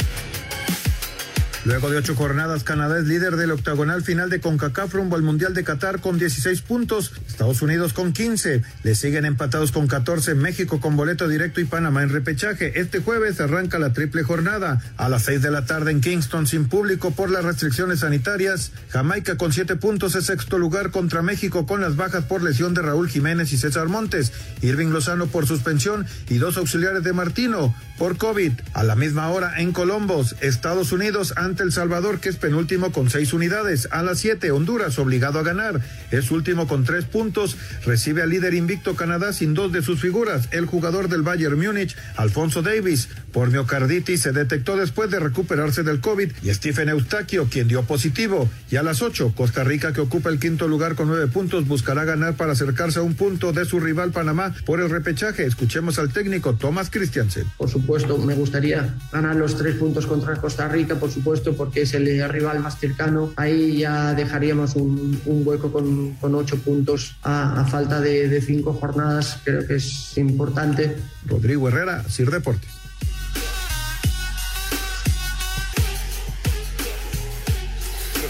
[1.65, 5.54] Luego de ocho jornadas, Canadá es líder del octagonal final de CONCACAF rumbo al Mundial
[5.54, 10.80] de Qatar con 16 puntos, Estados Unidos con 15, le siguen empatados con 14 México
[10.80, 12.80] con boleto directo y Panamá en repechaje.
[12.80, 16.69] Este jueves arranca la triple jornada a las 6 de la tarde en Kingston sin
[16.69, 18.72] público por las restricciones sanitarias.
[18.89, 22.84] Jamaica con 7 puntos es sexto lugar contra México con las bajas por lesión de
[22.84, 28.17] Raúl Jiménez y César Montes, Irving Lozano por suspensión y dos auxiliares de Martino por
[28.17, 28.54] COVID.
[28.74, 33.10] A la misma hora en Colombos, Estados Unidos ante El Salvador, que es penúltimo con
[33.10, 33.88] seis unidades.
[33.92, 35.82] A las siete, Honduras, obligado a ganar.
[36.12, 37.58] Es último con tres puntos.
[37.86, 40.48] Recibe al líder invicto Canadá sin dos de sus figuras.
[40.52, 46.00] El jugador del Bayern Múnich, Alfonso Davis, por miocarditis se detectó después de recuperarse del
[46.00, 46.32] COVID.
[46.42, 48.50] Y Stephen Eustaquio, quien dio positivo.
[48.70, 52.06] Y a las ocho, Costa Rica, que ocupa el quinto lugar con nueve puntos, buscará
[52.06, 55.46] ganar para acercarse a un punto de su rival Panamá por el repechaje.
[55.46, 57.46] Escuchemos al técnico Thomas Christiansen.
[57.58, 61.94] Por supuesto, me gustaría ganar los tres puntos contra Costa Rica, por supuesto, porque es
[61.94, 63.34] el rival más cercano.
[63.36, 68.42] Ahí ya dejaríamos un, un hueco con, con, ocho puntos a, a falta de, de,
[68.42, 69.39] cinco jornadas.
[69.44, 70.96] Creo que es importante.
[71.26, 72.79] Rodrigo Herrera, Sir Deportes.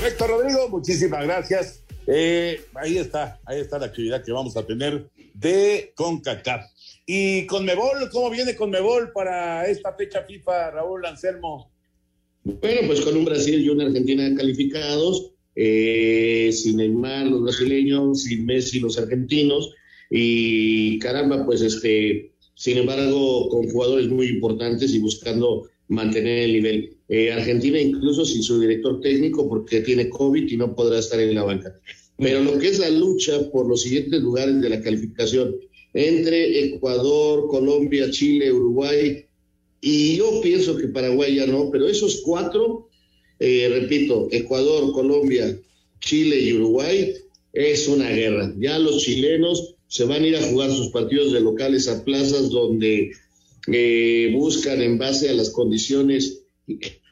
[0.01, 1.83] Perfecto, Rodrigo, muchísimas gracias.
[2.07, 6.67] Eh, ahí está, ahí está la actividad que vamos a tener de CONCACAF.
[7.05, 11.69] Y Conmebol, ¿cómo viene Conmebol para esta fecha FIFA, Raúl Anselmo?
[12.45, 18.45] Bueno, pues con un Brasil y una Argentina calificados, eh, sin Neymar los brasileños, sin
[18.45, 19.75] Messi los argentinos,
[20.09, 26.98] y caramba, pues este, sin embargo, con jugadores muy importantes y buscando mantener el nivel.
[27.09, 31.33] Eh, Argentina incluso sin su director técnico porque tiene COVID y no podrá estar en
[31.33, 31.75] la banca.
[32.17, 35.55] Pero lo que es la lucha por los siguientes lugares de la calificación
[35.93, 39.25] entre Ecuador, Colombia, Chile, Uruguay,
[39.81, 42.89] y yo pienso que Paraguay ya no, pero esos cuatro,
[43.39, 45.57] eh, repito, Ecuador, Colombia,
[46.01, 47.15] Chile y Uruguay,
[47.53, 48.53] es una guerra.
[48.59, 52.49] Ya los chilenos se van a ir a jugar sus partidos de locales a plazas
[52.49, 53.11] donde
[53.71, 56.43] eh, buscan en base a las condiciones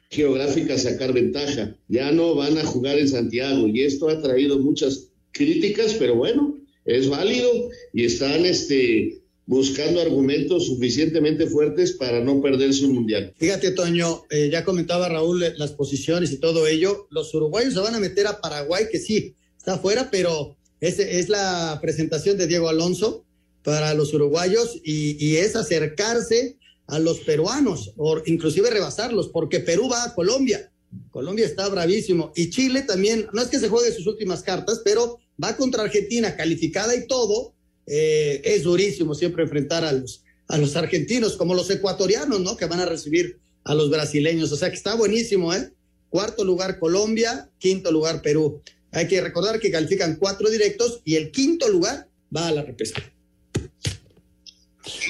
[0.09, 1.75] geográficas sacar ventaja.
[1.87, 6.57] Ya no van a jugar en Santiago y esto ha traído muchas críticas, pero bueno,
[6.85, 7.49] es válido
[7.93, 13.33] y están este buscando argumentos suficientemente fuertes para no perderse un mundial.
[13.37, 17.07] Fíjate, Toño, eh, ya comentaba Raúl las posiciones y todo ello.
[17.11, 21.29] Los uruguayos se van a meter a Paraguay, que sí, está fuera, pero es, es
[21.29, 23.23] la presentación de Diego Alonso
[23.63, 29.89] para los uruguayos y, y es acercarse a los peruanos, o inclusive rebasarlos, porque Perú
[29.89, 30.71] va a Colombia.
[31.11, 32.31] Colombia está bravísimo.
[32.35, 36.35] Y Chile también, no es que se juegue sus últimas cartas, pero va contra Argentina,
[36.35, 37.53] calificada y todo.
[37.85, 42.55] Eh, es durísimo siempre enfrentar a los, a los argentinos, como los ecuatorianos, ¿no?
[42.55, 44.51] Que van a recibir a los brasileños.
[44.51, 45.71] O sea que está buenísimo, ¿eh?
[46.09, 48.61] Cuarto lugar Colombia, quinto lugar Perú.
[48.91, 53.03] Hay que recordar que califican cuatro directos y el quinto lugar va a la repesca.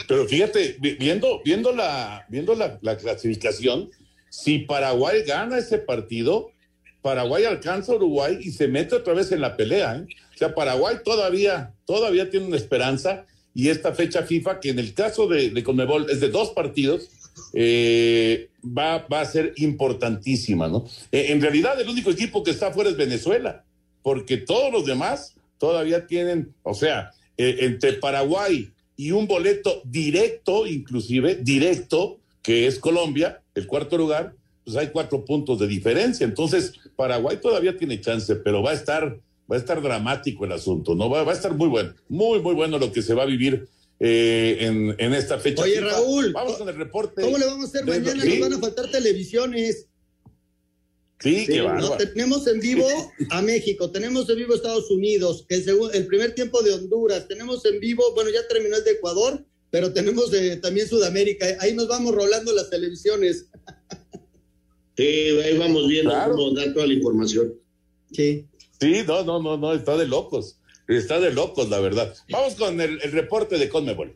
[0.07, 3.89] Pero fíjate, viendo, viendo, la, viendo la, clasificación,
[4.29, 6.51] si Paraguay gana ese partido,
[7.01, 9.97] Paraguay alcanza a Uruguay y se mete otra vez en la pelea.
[9.97, 10.07] ¿eh?
[10.33, 14.93] O sea, Paraguay todavía, todavía tiene una esperanza y esta fecha FIFA, que en el
[14.93, 17.09] caso de, de Conmebol es de dos partidos,
[17.53, 20.85] eh, va, va, a ser importantísima, ¿no?
[21.11, 23.65] Eh, en realidad, el único equipo que está fuera es Venezuela,
[24.03, 31.35] porque todos los demás todavía tienen, o sea, entre Paraguay, y un boleto directo, inclusive,
[31.35, 34.33] directo, que es Colombia, el cuarto lugar,
[34.65, 36.25] pues hay cuatro puntos de diferencia.
[36.25, 40.95] Entonces, Paraguay todavía tiene chance, pero va a estar, va a estar dramático el asunto,
[40.95, 41.09] ¿no?
[41.09, 43.67] Va, va a estar muy bueno, muy, muy bueno lo que se va a vivir
[43.99, 45.63] eh, en, en, esta fecha.
[45.63, 47.21] Oye, Raúl, vamos con el reporte.
[47.21, 48.25] ¿Cómo le vamos a hacer mañana?
[48.25, 49.87] Nos van a faltar televisiones.
[51.19, 52.85] Sí, qué no, Tenemos en vivo
[53.31, 57.65] a México, tenemos en vivo a Estados Unidos, el, el primer tiempo de Honduras, tenemos
[57.65, 61.45] en vivo, bueno, ya terminó el de Ecuador, pero tenemos eh, también Sudamérica.
[61.59, 63.47] Ahí nos vamos rolando las televisiones.
[64.95, 65.03] Sí,
[65.43, 67.53] ahí vamos viendo cómo dar toda la información.
[68.11, 68.45] Sí.
[68.79, 70.59] Sí, no, no, no, no, está de locos.
[70.87, 72.15] Está de locos, la verdad.
[72.29, 74.15] Vamos con el, el reporte de Conmebol.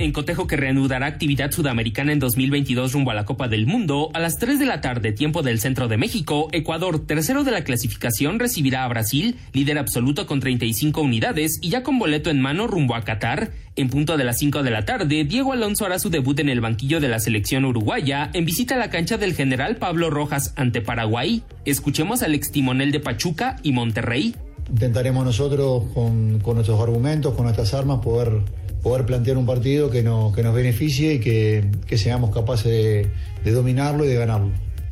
[0.00, 4.20] En cotejo que reanudará actividad sudamericana en 2022 rumbo a la Copa del Mundo, a
[4.20, 8.38] las 3 de la tarde, tiempo del centro de México, Ecuador, tercero de la clasificación,
[8.38, 12.94] recibirá a Brasil, líder absoluto con 35 unidades y ya con boleto en mano rumbo
[12.94, 13.50] a Qatar.
[13.74, 16.60] En punto de las 5 de la tarde, Diego Alonso hará su debut en el
[16.60, 20.80] banquillo de la selección uruguaya en visita a la cancha del general Pablo Rojas ante
[20.80, 21.42] Paraguay.
[21.64, 24.36] Escuchemos al ex timonel de Pachuca y Monterrey.
[24.70, 28.42] Intentaremos nosotros con, con nuestros argumentos, con nuestras armas, poder
[28.82, 33.08] poder plantear un partido que, no, que nos beneficie y que, que seamos capaces
[33.44, 34.50] de, dominarlo y de ganarlo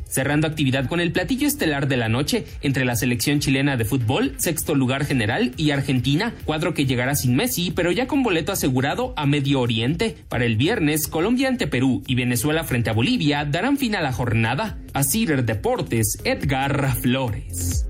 [0.09, 4.33] cerrando actividad con el platillo estelar de la noche entre la selección chilena de fútbol,
[4.37, 9.13] sexto lugar general, y Argentina, cuadro que llegará sin Messi, pero ya con boleto asegurado
[9.17, 10.15] a Medio Oriente.
[10.29, 14.13] Para el viernes, Colombia ante Perú y Venezuela frente a Bolivia darán fin a la
[14.13, 14.77] jornada.
[14.93, 17.85] A Cider Deportes, Edgar Flores.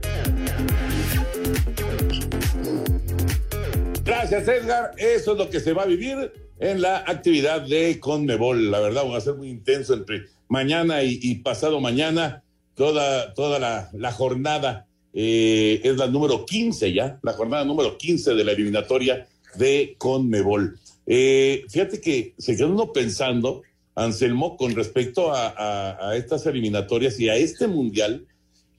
[4.07, 4.93] Gracias, Edgar.
[4.97, 8.71] Eso es lo que se va a vivir en la actividad de Conmebol.
[8.71, 12.41] La verdad, va a ser muy intenso entre mañana y, pasado mañana.
[12.73, 18.45] Toda, toda la, jornada eh, es la número 15 ya, la jornada número 15 de
[18.45, 20.79] la eliminatoria de Conmebol.
[21.05, 27.35] Eh, fíjate que se uno pensando, Anselmo, con respecto a, a, estas eliminatorias y a
[27.35, 28.25] este mundial,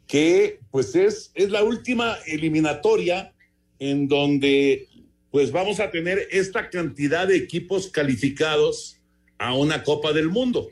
[0.06, 3.34] que pues es, es la última eliminatoria
[3.78, 4.87] en donde
[5.30, 8.98] pues vamos a tener esta cantidad de equipos calificados
[9.38, 10.70] a una Copa del Mundo,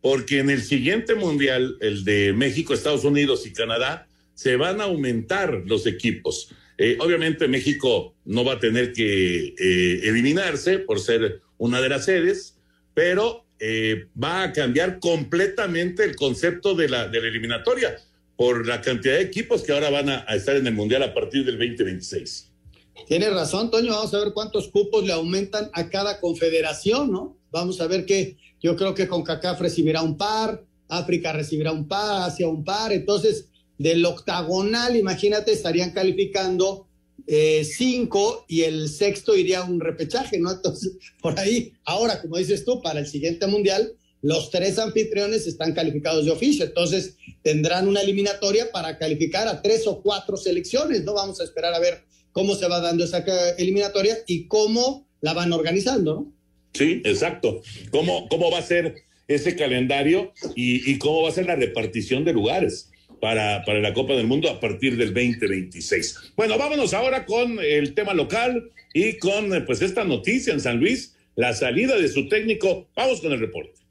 [0.00, 4.84] porque en el siguiente mundial, el de México, Estados Unidos y Canadá, se van a
[4.84, 6.50] aumentar los equipos.
[6.76, 12.04] Eh, obviamente México no va a tener que eh, eliminarse por ser una de las
[12.04, 12.58] sedes,
[12.94, 17.96] pero eh, va a cambiar completamente el concepto de la, de la eliminatoria
[18.36, 21.44] por la cantidad de equipos que ahora van a estar en el Mundial a partir
[21.44, 22.50] del 2026.
[23.06, 23.92] Tienes razón, Toño.
[23.92, 27.36] Vamos a ver cuántos cupos le aumentan a cada confederación, ¿no?
[27.50, 32.22] Vamos a ver que yo creo que CONCACAF recibirá un par, África recibirá un par,
[32.22, 32.92] Asia un par.
[32.92, 36.86] Entonces, del octagonal, imagínate, estarían calificando
[37.26, 40.50] eh, cinco y el sexto iría a un repechaje, ¿no?
[40.52, 45.74] Entonces, por ahí, ahora, como dices tú, para el siguiente mundial, los tres anfitriones están
[45.74, 46.64] calificados de oficio.
[46.64, 51.12] Entonces, tendrán una eliminatoria para calificar a tres o cuatro selecciones, ¿no?
[51.12, 52.02] Vamos a esperar a ver
[52.34, 53.24] cómo se va dando esa
[53.56, 56.32] eliminatoria y cómo la van organizando, ¿no?
[56.74, 57.62] Sí, exacto.
[57.90, 58.96] ¿Cómo, cómo va a ser
[59.28, 62.90] ese calendario y, cómo va a ser la repartición de lugares?
[63.20, 66.32] Para, para, la Copa del Mundo a partir del 2026.
[66.36, 71.16] Bueno, vámonos ahora con el tema local y con pues esta noticia en San Luis,
[71.36, 72.88] la salida de su técnico.
[72.94, 73.83] Vamos con el reporte.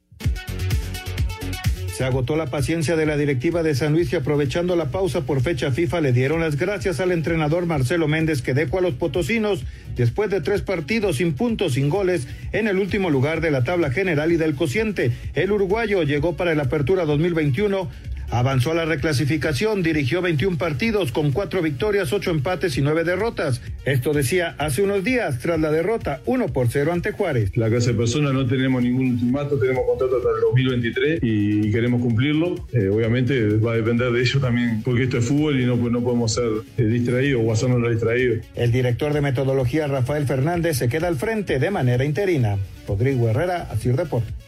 [2.03, 5.71] Agotó la paciencia de la directiva de San Luis y aprovechando la pausa por fecha
[5.71, 9.63] FIFA le dieron las gracias al entrenador Marcelo Méndez que dejó a los potosinos
[9.95, 13.89] después de tres partidos sin puntos, sin goles, en el último lugar de la tabla
[13.89, 15.11] general y del cociente.
[15.33, 17.89] El uruguayo llegó para el Apertura 2021
[18.33, 23.61] Avanzó a la reclasificación, dirigió 21 partidos con cuatro victorias, ocho empates y nueve derrotas.
[23.85, 27.55] Esto decía hace unos días tras la derrota 1 por 0 ante Juárez.
[27.55, 32.01] La casa de personas no tenemos ningún ultimato, tenemos contrato hasta el 2023 y queremos
[32.01, 32.55] cumplirlo.
[32.73, 36.01] Eh, obviamente va a depender de ello también, porque esto es fútbol y no, no
[36.01, 38.47] podemos ser eh, distraídos o hacernos distraídos.
[38.55, 42.57] El director de metodología Rafael Fernández se queda al frente de manera interina.
[42.87, 44.42] Rodrigo Herrera, Asir Deportes.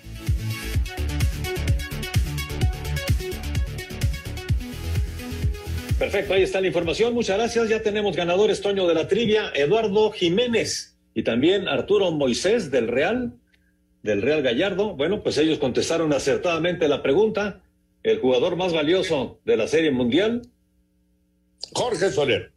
[5.98, 7.14] Perfecto, ahí está la información.
[7.14, 7.70] Muchas gracias.
[7.70, 13.32] Ya tenemos ganadores, Toño de la trivia, Eduardo Jiménez y también Arturo Moisés del Real,
[14.04, 14.93] del Real Gallardo.
[14.96, 17.62] Bueno, pues ellos contestaron acertadamente la pregunta.
[18.04, 20.41] El jugador más valioso de la Serie Mundial.
[21.72, 22.52] Jorge Soler.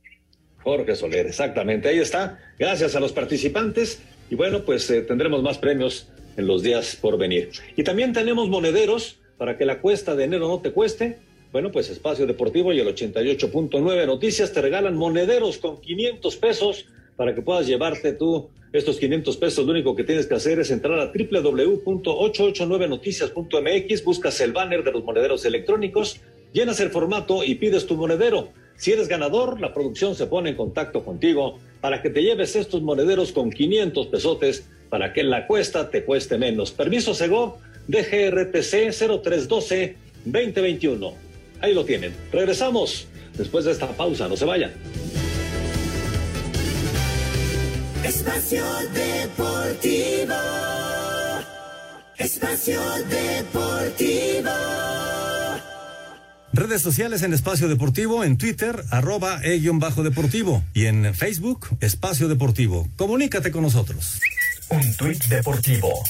[0.64, 1.89] Jorge Soler, exactamente.
[1.89, 2.41] Ahí está.
[2.59, 4.03] Gracias a los participantes.
[4.30, 7.51] Y bueno, pues eh, tendremos más premios en los días por venir.
[7.76, 11.18] Y también tenemos monederos para que la cuesta de enero no te cueste.
[11.51, 16.84] Bueno, pues Espacio Deportivo y el 88.9 Noticias te regalan monederos con 500 pesos
[17.16, 19.64] para que puedas llevarte tú estos 500 pesos.
[19.64, 25.03] Lo único que tienes que hacer es entrar a www.889noticias.mx, buscas el banner de los
[25.05, 26.20] monederos electrónicos,
[26.53, 28.51] llenas el formato y pides tu monedero.
[28.76, 32.82] Si eres ganador, la producción se pone en contacto contigo para que te lleves estos
[32.82, 36.72] monederos con 500 pesotes para que la cuesta te cueste menos.
[36.72, 37.57] Permiso Sego,
[37.88, 39.96] DGRTC 0312
[40.26, 41.28] 2021.
[41.61, 42.14] Ahí lo tienen.
[42.32, 43.06] Regresamos
[43.36, 44.28] después de esta pausa.
[44.28, 44.72] No se vayan.
[48.04, 50.34] Espacio Deportivo.
[52.16, 54.50] Espacio Deportivo.
[56.52, 62.88] Redes sociales en Espacio Deportivo, en Twitter, arroba e-deportivo y en Facebook, Espacio Deportivo.
[62.96, 64.20] Comunícate con nosotros.
[64.71, 66.05] Un tuit deportivo.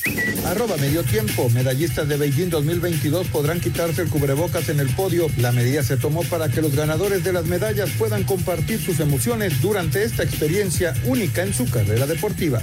[0.46, 1.48] Arroba medio tiempo.
[1.50, 5.28] Medallistas de Beijing 2022 podrán quitarse el cubrebocas en el podio.
[5.36, 9.60] La medida se tomó para que los ganadores de las medallas puedan compartir sus emociones
[9.62, 12.60] durante esta experiencia única en su carrera deportiva.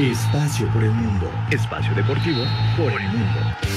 [0.00, 1.30] Espacio por el mundo.
[1.50, 2.42] Espacio deportivo
[2.76, 3.67] por el mundo.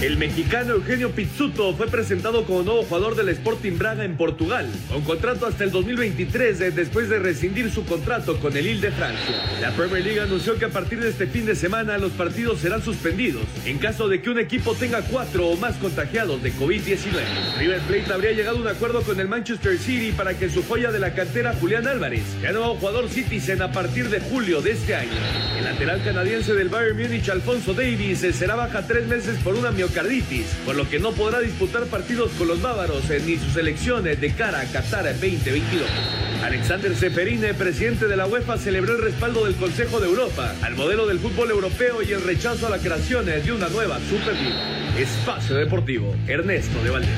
[0.00, 5.02] El mexicano Eugenio Pizzuto fue presentado como nuevo jugador del Sporting Braga en Portugal, con
[5.02, 9.34] contrato hasta el 2023 eh, después de rescindir su contrato con el Lille de Francia.
[9.60, 12.82] La Premier League anunció que a partir de este fin de semana los partidos serán
[12.82, 17.58] suspendidos en caso de que un equipo tenga cuatro o más contagiados de COVID-19.
[17.58, 20.90] River Plate habría llegado a un acuerdo con el Manchester City para que su joya
[20.90, 24.94] de la cantera Julián Álvarez sea nuevo jugador Citizen a partir de julio de este
[24.94, 25.12] año.
[25.58, 29.70] El lateral canadiense del Bayern Múnich, Alfonso Davis, eh, será baja tres meses por una
[29.90, 34.20] miocarditis carditis, por lo que no podrá disputar partidos con los bávaros ni sus elecciones
[34.20, 35.88] de cara a Qatar 2022.
[36.42, 41.06] Alexander Seferine, presidente de la UEFA, celebró el respaldo del Consejo de Europa al modelo
[41.06, 44.98] del fútbol europeo y el rechazo a la creación de una nueva Superliga.
[44.98, 47.10] Espacio Deportivo, Ernesto de Valdez.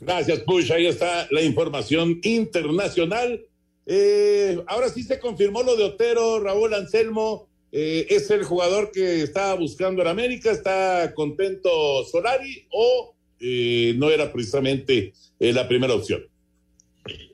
[0.00, 0.72] Gracias, Push.
[0.72, 3.44] Ahí está la información internacional.
[3.86, 7.48] Eh, ahora sí se confirmó lo de Otero, Raúl Anselmo.
[7.78, 10.50] Eh, ¿Es el jugador que estaba buscando en América?
[10.50, 11.68] ¿Está contento
[12.10, 16.22] Solari o eh, no era precisamente eh, la primera opción?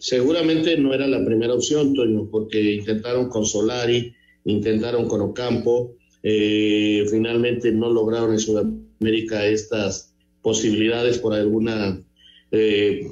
[0.00, 4.12] Seguramente no era la primera opción, Toño, porque intentaron con Solari,
[4.44, 10.12] intentaron con Ocampo, finalmente no lograron en Sudamérica estas
[10.42, 12.02] posibilidades por alguna,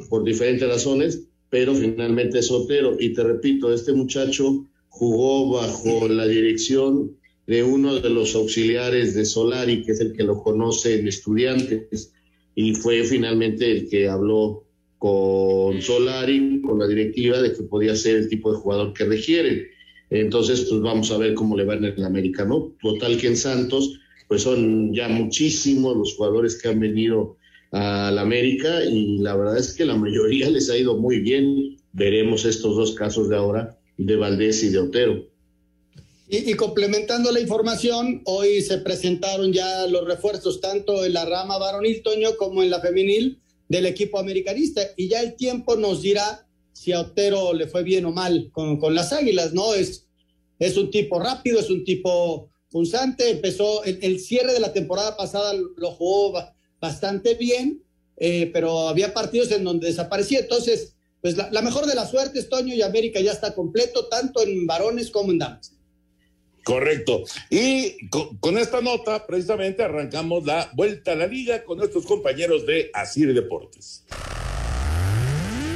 [0.08, 2.96] por diferentes razones, pero finalmente es Otero.
[2.98, 7.19] Y te repito, este muchacho jugó bajo la dirección
[7.51, 12.12] de uno de los auxiliares de Solari, que es el que lo conoce en estudiantes,
[12.55, 14.62] y fue finalmente el que habló
[14.98, 19.66] con Solari, con la directiva, de que podía ser el tipo de jugador que requieren.
[20.11, 22.76] Entonces, pues vamos a ver cómo le va en el América, ¿no?
[22.80, 23.98] Total que en Santos,
[24.28, 27.36] pues son ya muchísimos los jugadores que han venido
[27.72, 31.78] al América y la verdad es que la mayoría les ha ido muy bien.
[31.94, 35.29] Veremos estos dos casos de ahora, de Valdés y de Otero.
[36.32, 42.04] Y, complementando la información, hoy se presentaron ya los refuerzos tanto en la rama varonil,
[42.04, 44.80] Toño, como en la femenil del equipo americanista.
[44.96, 48.78] Y ya el tiempo nos dirá si a Otero le fue bien o mal con,
[48.78, 49.74] con las águilas, ¿no?
[49.74, 50.06] Es,
[50.60, 53.28] es un tipo rápido, es un tipo punzante.
[53.30, 56.40] Empezó el, cierre de la temporada pasada, lo jugó
[56.80, 57.82] bastante bien,
[58.18, 60.38] eh, pero había partidos en donde desaparecía.
[60.38, 64.40] Entonces, pues la, la mejor de las suertes, Toño, y América ya está completo, tanto
[64.44, 65.79] en varones como en damas.
[66.64, 67.24] Correcto.
[67.48, 72.90] Y con, esta nota, precisamente, arrancamos la vuelta a la liga con nuestros compañeros de
[72.92, 74.04] Asir Deportes.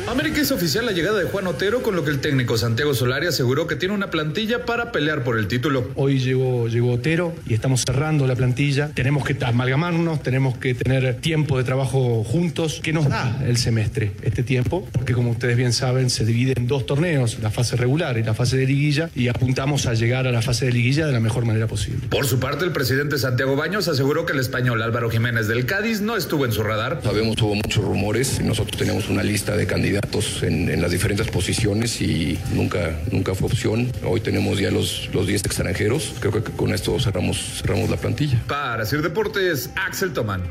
[0.06, 3.26] América hizo oficial la llegada de Juan Otero, con lo que el técnico Santiago Solari
[3.26, 5.90] aseguró que tiene una plantilla para pelear por el título.
[5.94, 8.90] Hoy llegó, llegó Otero y estamos cerrando la plantilla.
[8.92, 12.80] Tenemos que amalgamarnos, tenemos que tener tiempo de trabajo juntos.
[12.82, 14.86] que nos da el semestre este tiempo?
[14.92, 18.34] Porque como ustedes bien saben, se divide en dos torneos, la fase regular y la
[18.34, 21.46] fase de liguilla, y apuntamos a llegar a la fase de liguilla de la mejor
[21.46, 22.08] manera posible.
[22.10, 26.02] Por su parte, el presidente Santiago Baños aseguró que el español Álvaro Jiménez del Cádiz
[26.02, 27.00] no estuvo en su radar.
[27.02, 29.93] Sabemos, hubo muchos rumores, nosotros tenemos una lista de candidatos
[30.42, 33.90] en, en las diferentes posiciones y nunca, nunca fue opción.
[34.04, 38.42] Hoy tenemos ya los, los 10 extranjeros, creo que con esto cerramos, cerramos la plantilla.
[38.46, 40.42] Para Sir Deportes, Axel Tomán.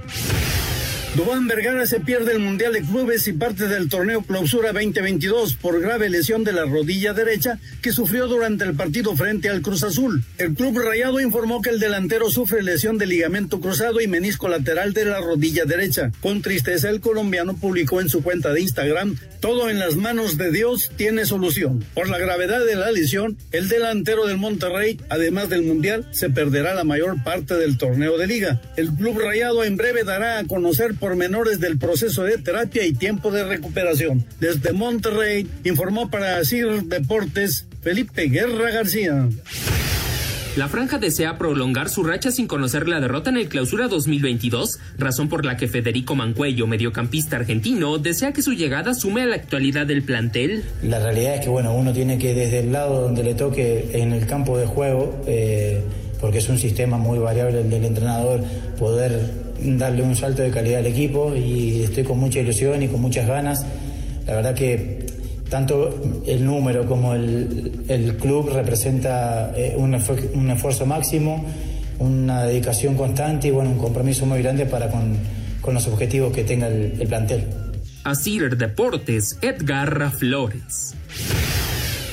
[1.16, 5.80] Dubán Vergara se pierde el Mundial de Clubes y parte del torneo Clausura 2022 por
[5.80, 10.24] grave lesión de la rodilla derecha que sufrió durante el partido frente al Cruz Azul.
[10.40, 14.94] El club rayado informó que el delantero sufre lesión de ligamento cruzado y menisco lateral
[14.94, 16.12] de la rodilla derecha.
[16.20, 20.52] Con tristeza, el colombiano publicó en su cuenta de Instagram, todo en las manos de
[20.52, 21.86] Dios tiene solución.
[21.94, 26.74] Por la gravedad de la lesión, el delantero del Monterrey, además del Mundial, se perderá
[26.74, 28.62] la mayor parte del torneo de liga.
[28.78, 33.30] El club rayado en breve dará a conocer pormenores del proceso de terapia y tiempo
[33.30, 34.24] de recuperación.
[34.40, 39.28] Desde Monterrey informó para CIR Deportes Felipe Guerra García.
[40.56, 45.28] La franja desea prolongar su racha sin conocer la derrota en el clausura 2022, razón
[45.28, 49.86] por la que Federico Mancuello, mediocampista argentino, desea que su llegada sume a la actualidad
[49.86, 50.64] del plantel.
[50.84, 54.14] La realidad es que bueno, uno tiene que desde el lado donde le toque en
[54.14, 55.82] el campo de juego, eh,
[56.22, 58.42] porque es un sistema muy variable el del entrenador,
[58.80, 63.02] poder darle un salto de calidad al equipo y estoy con mucha ilusión y con
[63.02, 63.66] muchas ganas.
[64.26, 65.06] La verdad que
[65.50, 71.46] tanto el número como el, el club representa eh, un, un, esfuerzo máximo,
[72.00, 75.16] una dedicación constante y bueno, un compromiso muy grande para con,
[75.62, 77.46] con los objetivos que tenga el, el plantel.
[78.04, 80.96] Así Deportes, Edgar Flores.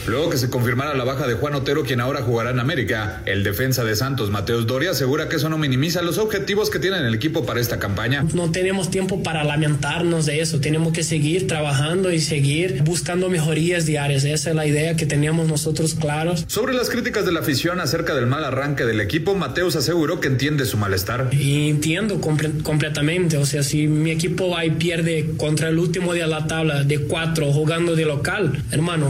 [0.07, 3.45] Luego que se confirmara la baja de Juan Otero, quien ahora jugará en América, el
[3.45, 7.15] defensa de Santos, Mateus Doria, asegura que eso no minimiza los objetivos que tiene el
[7.15, 8.25] equipo para esta campaña.
[8.35, 13.87] No tenemos tiempo para lamentarnos de eso, tenemos que seguir trabajando y seguir buscando mejorías
[13.87, 14.25] diarias.
[14.25, 16.45] Esa es la idea que teníamos nosotros claros.
[16.49, 20.29] Sobre las críticas de la afición acerca del mal arranque del equipo, Mateus aseguró que
[20.29, 21.29] entiende su malestar.
[21.33, 26.15] Y entiendo comple completamente, o sea, si mi equipo va y pierde contra el último
[26.15, 29.07] de la tabla de cuatro jugando de local, hermano,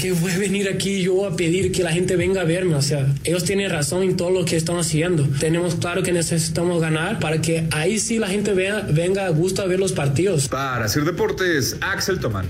[0.00, 2.74] qué voy venir aquí yo a pedir que la gente venga a verme.
[2.74, 5.24] O sea, ellos tienen razón en todo lo que están haciendo.
[5.38, 9.62] Tenemos claro que necesitamos ganar para que ahí sí la gente vea, venga a gusto
[9.62, 10.48] a ver los partidos.
[10.48, 12.46] Para hacer deportes, Axel Tomán.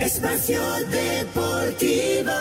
[0.00, 0.60] Espacio
[0.90, 2.32] Deportivo.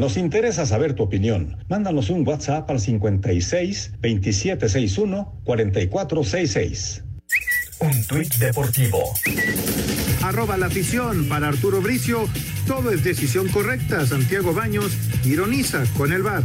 [0.00, 1.58] Nos interesa saber tu opinión.
[1.68, 7.04] Mándanos un WhatsApp al 56 2761 4466.
[7.80, 9.12] Un tuit deportivo.
[10.22, 12.26] Arroba la afición para Arturo Bricio.
[12.66, 14.06] Todo es decisión correcta.
[14.06, 14.90] Santiago Baños
[15.22, 16.44] ironiza con el VAR.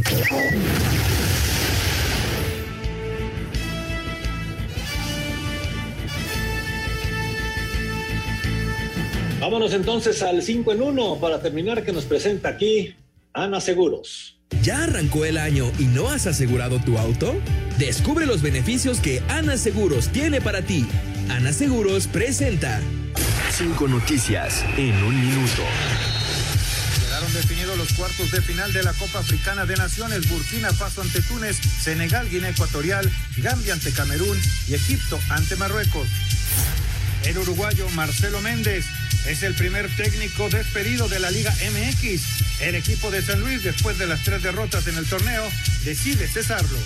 [9.40, 12.94] Vámonos entonces al 5 en 1 para terminar que nos presenta aquí
[13.36, 14.38] Ana Seguros.
[14.62, 17.34] ¿Ya arrancó el año y no has asegurado tu auto?
[17.76, 20.86] Descubre los beneficios que Ana Seguros tiene para ti.
[21.28, 22.80] Ana Seguros presenta.
[23.50, 25.62] Cinco noticias en un minuto.
[27.04, 31.20] Quedaron definidos los cuartos de final de la Copa Africana de Naciones, Burkina Faso ante
[31.20, 36.08] Túnez, Senegal, Guinea Ecuatorial, Gambia ante Camerún y Egipto ante Marruecos.
[37.26, 38.86] El uruguayo Marcelo Méndez
[39.26, 42.60] es el primer técnico despedido de la Liga MX.
[42.60, 45.42] El equipo de San Luis, después de las tres derrotas en el torneo,
[45.84, 46.78] decide cesarlo.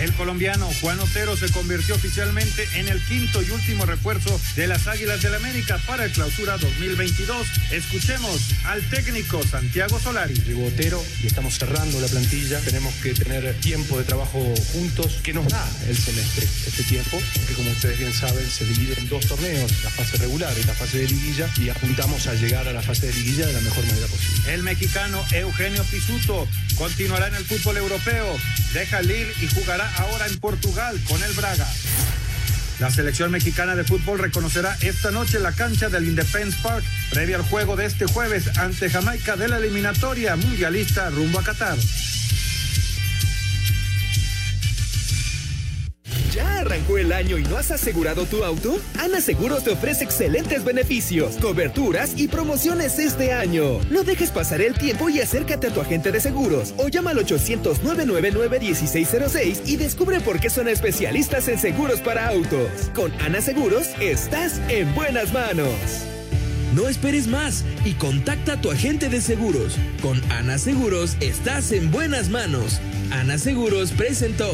[0.00, 4.86] El colombiano Juan Otero se convirtió oficialmente en el quinto y último refuerzo de las
[4.86, 7.46] Águilas del América para el clausura 2022.
[7.70, 10.34] Escuchemos al técnico Santiago Solari.
[10.34, 12.60] Llegó Otero y estamos cerrando la plantilla.
[12.60, 17.54] Tenemos que tener tiempo de trabajo juntos que nos da el semestre este tiempo, que
[17.54, 20.98] como ustedes bien saben se divide en dos torneos, la fase regular y la fase
[20.98, 24.06] de liguilla, y apuntamos a llegar a la fase de liguilla de la mejor manera
[24.06, 24.52] posible.
[24.54, 28.36] El mexicano Eugenio Pisuto continuará en el fútbol europeo,
[28.72, 31.66] deja Lille y jugará ahora en Portugal con el Braga.
[32.80, 37.42] La selección mexicana de fútbol reconocerá esta noche la cancha del Independence Park, previa al
[37.42, 41.78] juego de este jueves ante Jamaica de la eliminatoria mundialista rumbo a Qatar.
[46.84, 48.78] Arrancó el año y no has asegurado tu auto?
[48.98, 53.80] Ana Seguros te ofrece excelentes beneficios, coberturas y promociones este año.
[53.90, 57.24] No dejes pasar el tiempo y acércate a tu agente de seguros o llama al
[57.24, 62.90] 800-999-1606 y descubre por qué son especialistas en seguros para autos.
[62.94, 65.72] Con Ana Seguros estás en buenas manos.
[66.74, 69.76] No esperes más y contacta a tu agente de seguros.
[70.02, 72.80] Con Ana Seguros estás en buenas manos.
[73.12, 74.50] Ana Seguros presentó.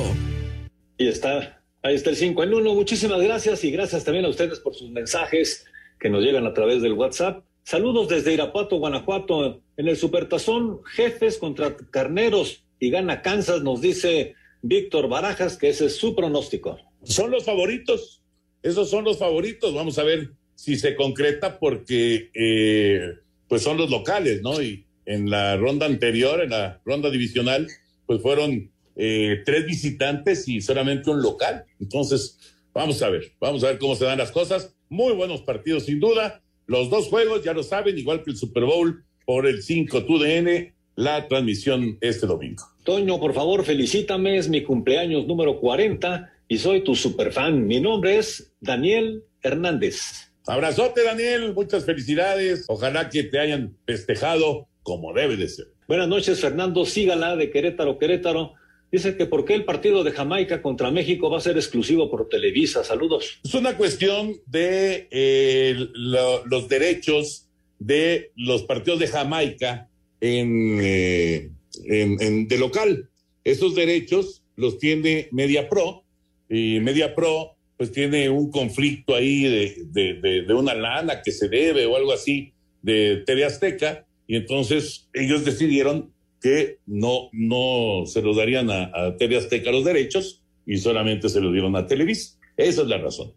[0.99, 2.75] Y está, ahí está el 5 en 1.
[2.75, 5.67] Muchísimas gracias y gracias también a ustedes por sus mensajes
[5.99, 7.45] que nos llegan a través del WhatsApp.
[7.63, 9.63] Saludos desde Irapuato, Guanajuato.
[9.77, 15.87] En el Supertazón, jefes contra carneros y gana Kansas, nos dice Víctor Barajas, que ese
[15.87, 16.79] es su pronóstico.
[17.05, 18.23] Son los favoritos.
[18.63, 19.75] Esos son los favoritos.
[19.75, 23.01] Vamos a ver si se concreta porque eh,
[23.49, 24.61] pues son los locales, ¿no?
[24.63, 27.67] Y en la ronda anterior, en la ronda divisional,
[28.07, 28.71] pues fueron
[29.03, 31.65] eh, tres visitantes y solamente un local.
[31.81, 32.39] Entonces,
[32.75, 34.75] vamos a ver, vamos a ver cómo se dan las cosas.
[34.91, 36.43] Muy buenos partidos, sin duda.
[36.67, 40.75] Los dos juegos, ya lo saben, igual que el Super Bowl por el 5 TUDN,
[40.97, 42.63] la transmisión este domingo.
[42.85, 47.67] Toño, por favor, felicítame, es mi cumpleaños número 40 y soy tu superfan.
[47.67, 50.31] Mi nombre es Daniel Hernández.
[50.47, 52.67] Abrazote, Daniel, muchas felicidades.
[52.69, 55.69] Ojalá que te hayan festejado como debe de ser.
[55.89, 58.60] Buenas noches, Fernando Sígala de Querétaro, Querétaro.
[58.93, 62.29] Dice que por qué el partido de Jamaica contra México va a ser exclusivo por
[62.29, 62.83] Televisa.
[62.83, 63.39] Saludos.
[63.45, 67.47] Es una cuestión de eh, lo, los derechos
[67.79, 69.89] de los partidos de Jamaica
[70.21, 71.51] en, eh,
[71.85, 73.09] de local.
[73.45, 76.05] Esos derechos los tiene Media Pro
[76.49, 81.33] y Media Pro pues tiene un conflicto ahí de, de, de, de, una lana que
[81.33, 88.07] se debe o algo así de TV Azteca, y entonces ellos decidieron que no, no
[88.07, 91.87] se los darían a, a TV Azteca los derechos y solamente se los dieron a
[91.87, 92.39] Televisa.
[92.57, 93.33] Esa es la razón.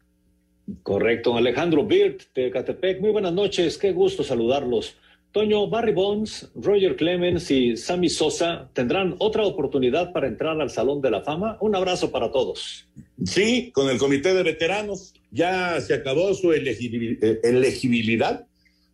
[0.82, 3.02] Correcto, Alejandro Birt de Catepec.
[3.02, 4.96] Muy buenas noches, qué gusto saludarlos.
[5.34, 11.02] Toño, Barry Bonds, Roger Clemens y Sammy Sosa tendrán otra oportunidad para entrar al Salón
[11.02, 11.58] de la Fama.
[11.60, 12.88] Un abrazo para todos.
[13.26, 18.46] Sí, con el Comité de Veteranos ya se acabó su elegibilidad,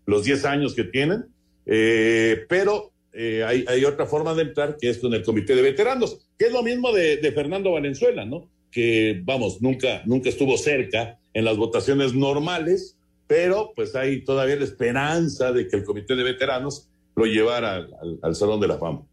[0.05, 1.25] los 10 años que tienen,
[1.65, 6.27] eh, pero eh, hay, otra forma de entrar que es con el Comité de Veteranos,
[6.37, 8.49] que es lo mismo de, Fernando Valenzuela, ¿no?
[8.71, 12.99] Que, vamos, nunca, nunca estuvo cerca en las votaciones normales
[13.29, 17.87] pero pues hay todavía la esperanza de que el comité de veteranos lo llevara
[18.23, 19.03] al, Salón de la Fama.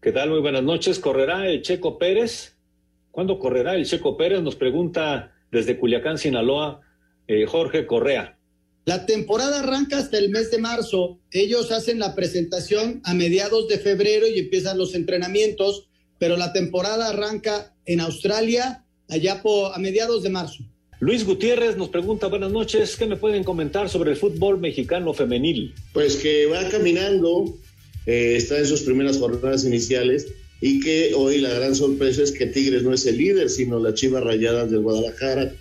[0.00, 0.30] ¿Qué tal?
[0.30, 1.00] Muy buenas noches.
[1.00, 2.56] ¿Correrá el Checo Pérez?
[3.10, 4.42] ¿Cuándo correrá el Checo Pérez?
[4.42, 6.82] Nos pregunta desde Culiacán, Sinaloa,
[7.26, 8.38] eh, Jorge Correa.
[8.84, 11.20] La temporada arranca hasta el mes de marzo.
[11.30, 17.08] Ellos hacen la presentación a mediados de febrero y empiezan los entrenamientos, pero la temporada
[17.08, 20.64] arranca en Australia allá por, a mediados de marzo.
[20.98, 25.74] Luis Gutiérrez nos pregunta, buenas noches, ¿qué me pueden comentar sobre el fútbol mexicano femenil?
[25.92, 27.56] Pues que va caminando,
[28.06, 30.28] eh, está en sus primeras jornadas iniciales
[30.60, 33.94] y que hoy la gran sorpresa es que Tigres no es el líder, sino las
[33.94, 35.52] Chivas Rayadas del Guadalajara.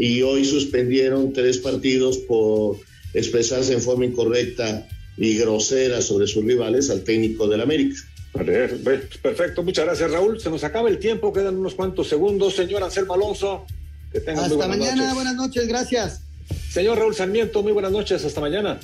[0.00, 2.78] Y hoy suspendieron tres partidos por
[3.12, 4.88] expresarse en forma incorrecta
[5.18, 8.00] y grosera sobre sus rivales al técnico del América.
[8.32, 10.40] Perfecto, muchas gracias Raúl.
[10.40, 12.56] Se nos acaba el tiempo, quedan unos cuantos segundos.
[12.56, 13.66] Señor Anselmo Alonso,
[14.10, 15.14] que tengan hasta muy buenas mañana, noches.
[15.14, 16.22] buenas noches, gracias.
[16.70, 18.80] Señor Raúl Sarmiento, muy buenas noches, hasta mañana.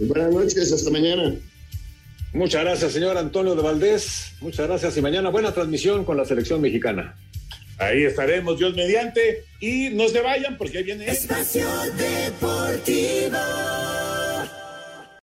[0.00, 1.36] Buenas noches, hasta mañana.
[2.32, 4.32] Muchas gracias, señor Antonio de Valdés.
[4.40, 7.14] Muchas gracias y mañana buena transmisión con la selección mexicana.
[7.80, 9.44] Ahí estaremos, Dios mediante.
[9.58, 11.10] Y no se vayan porque ahí viene.
[11.10, 11.66] Espacio
[11.96, 13.38] Deportivo.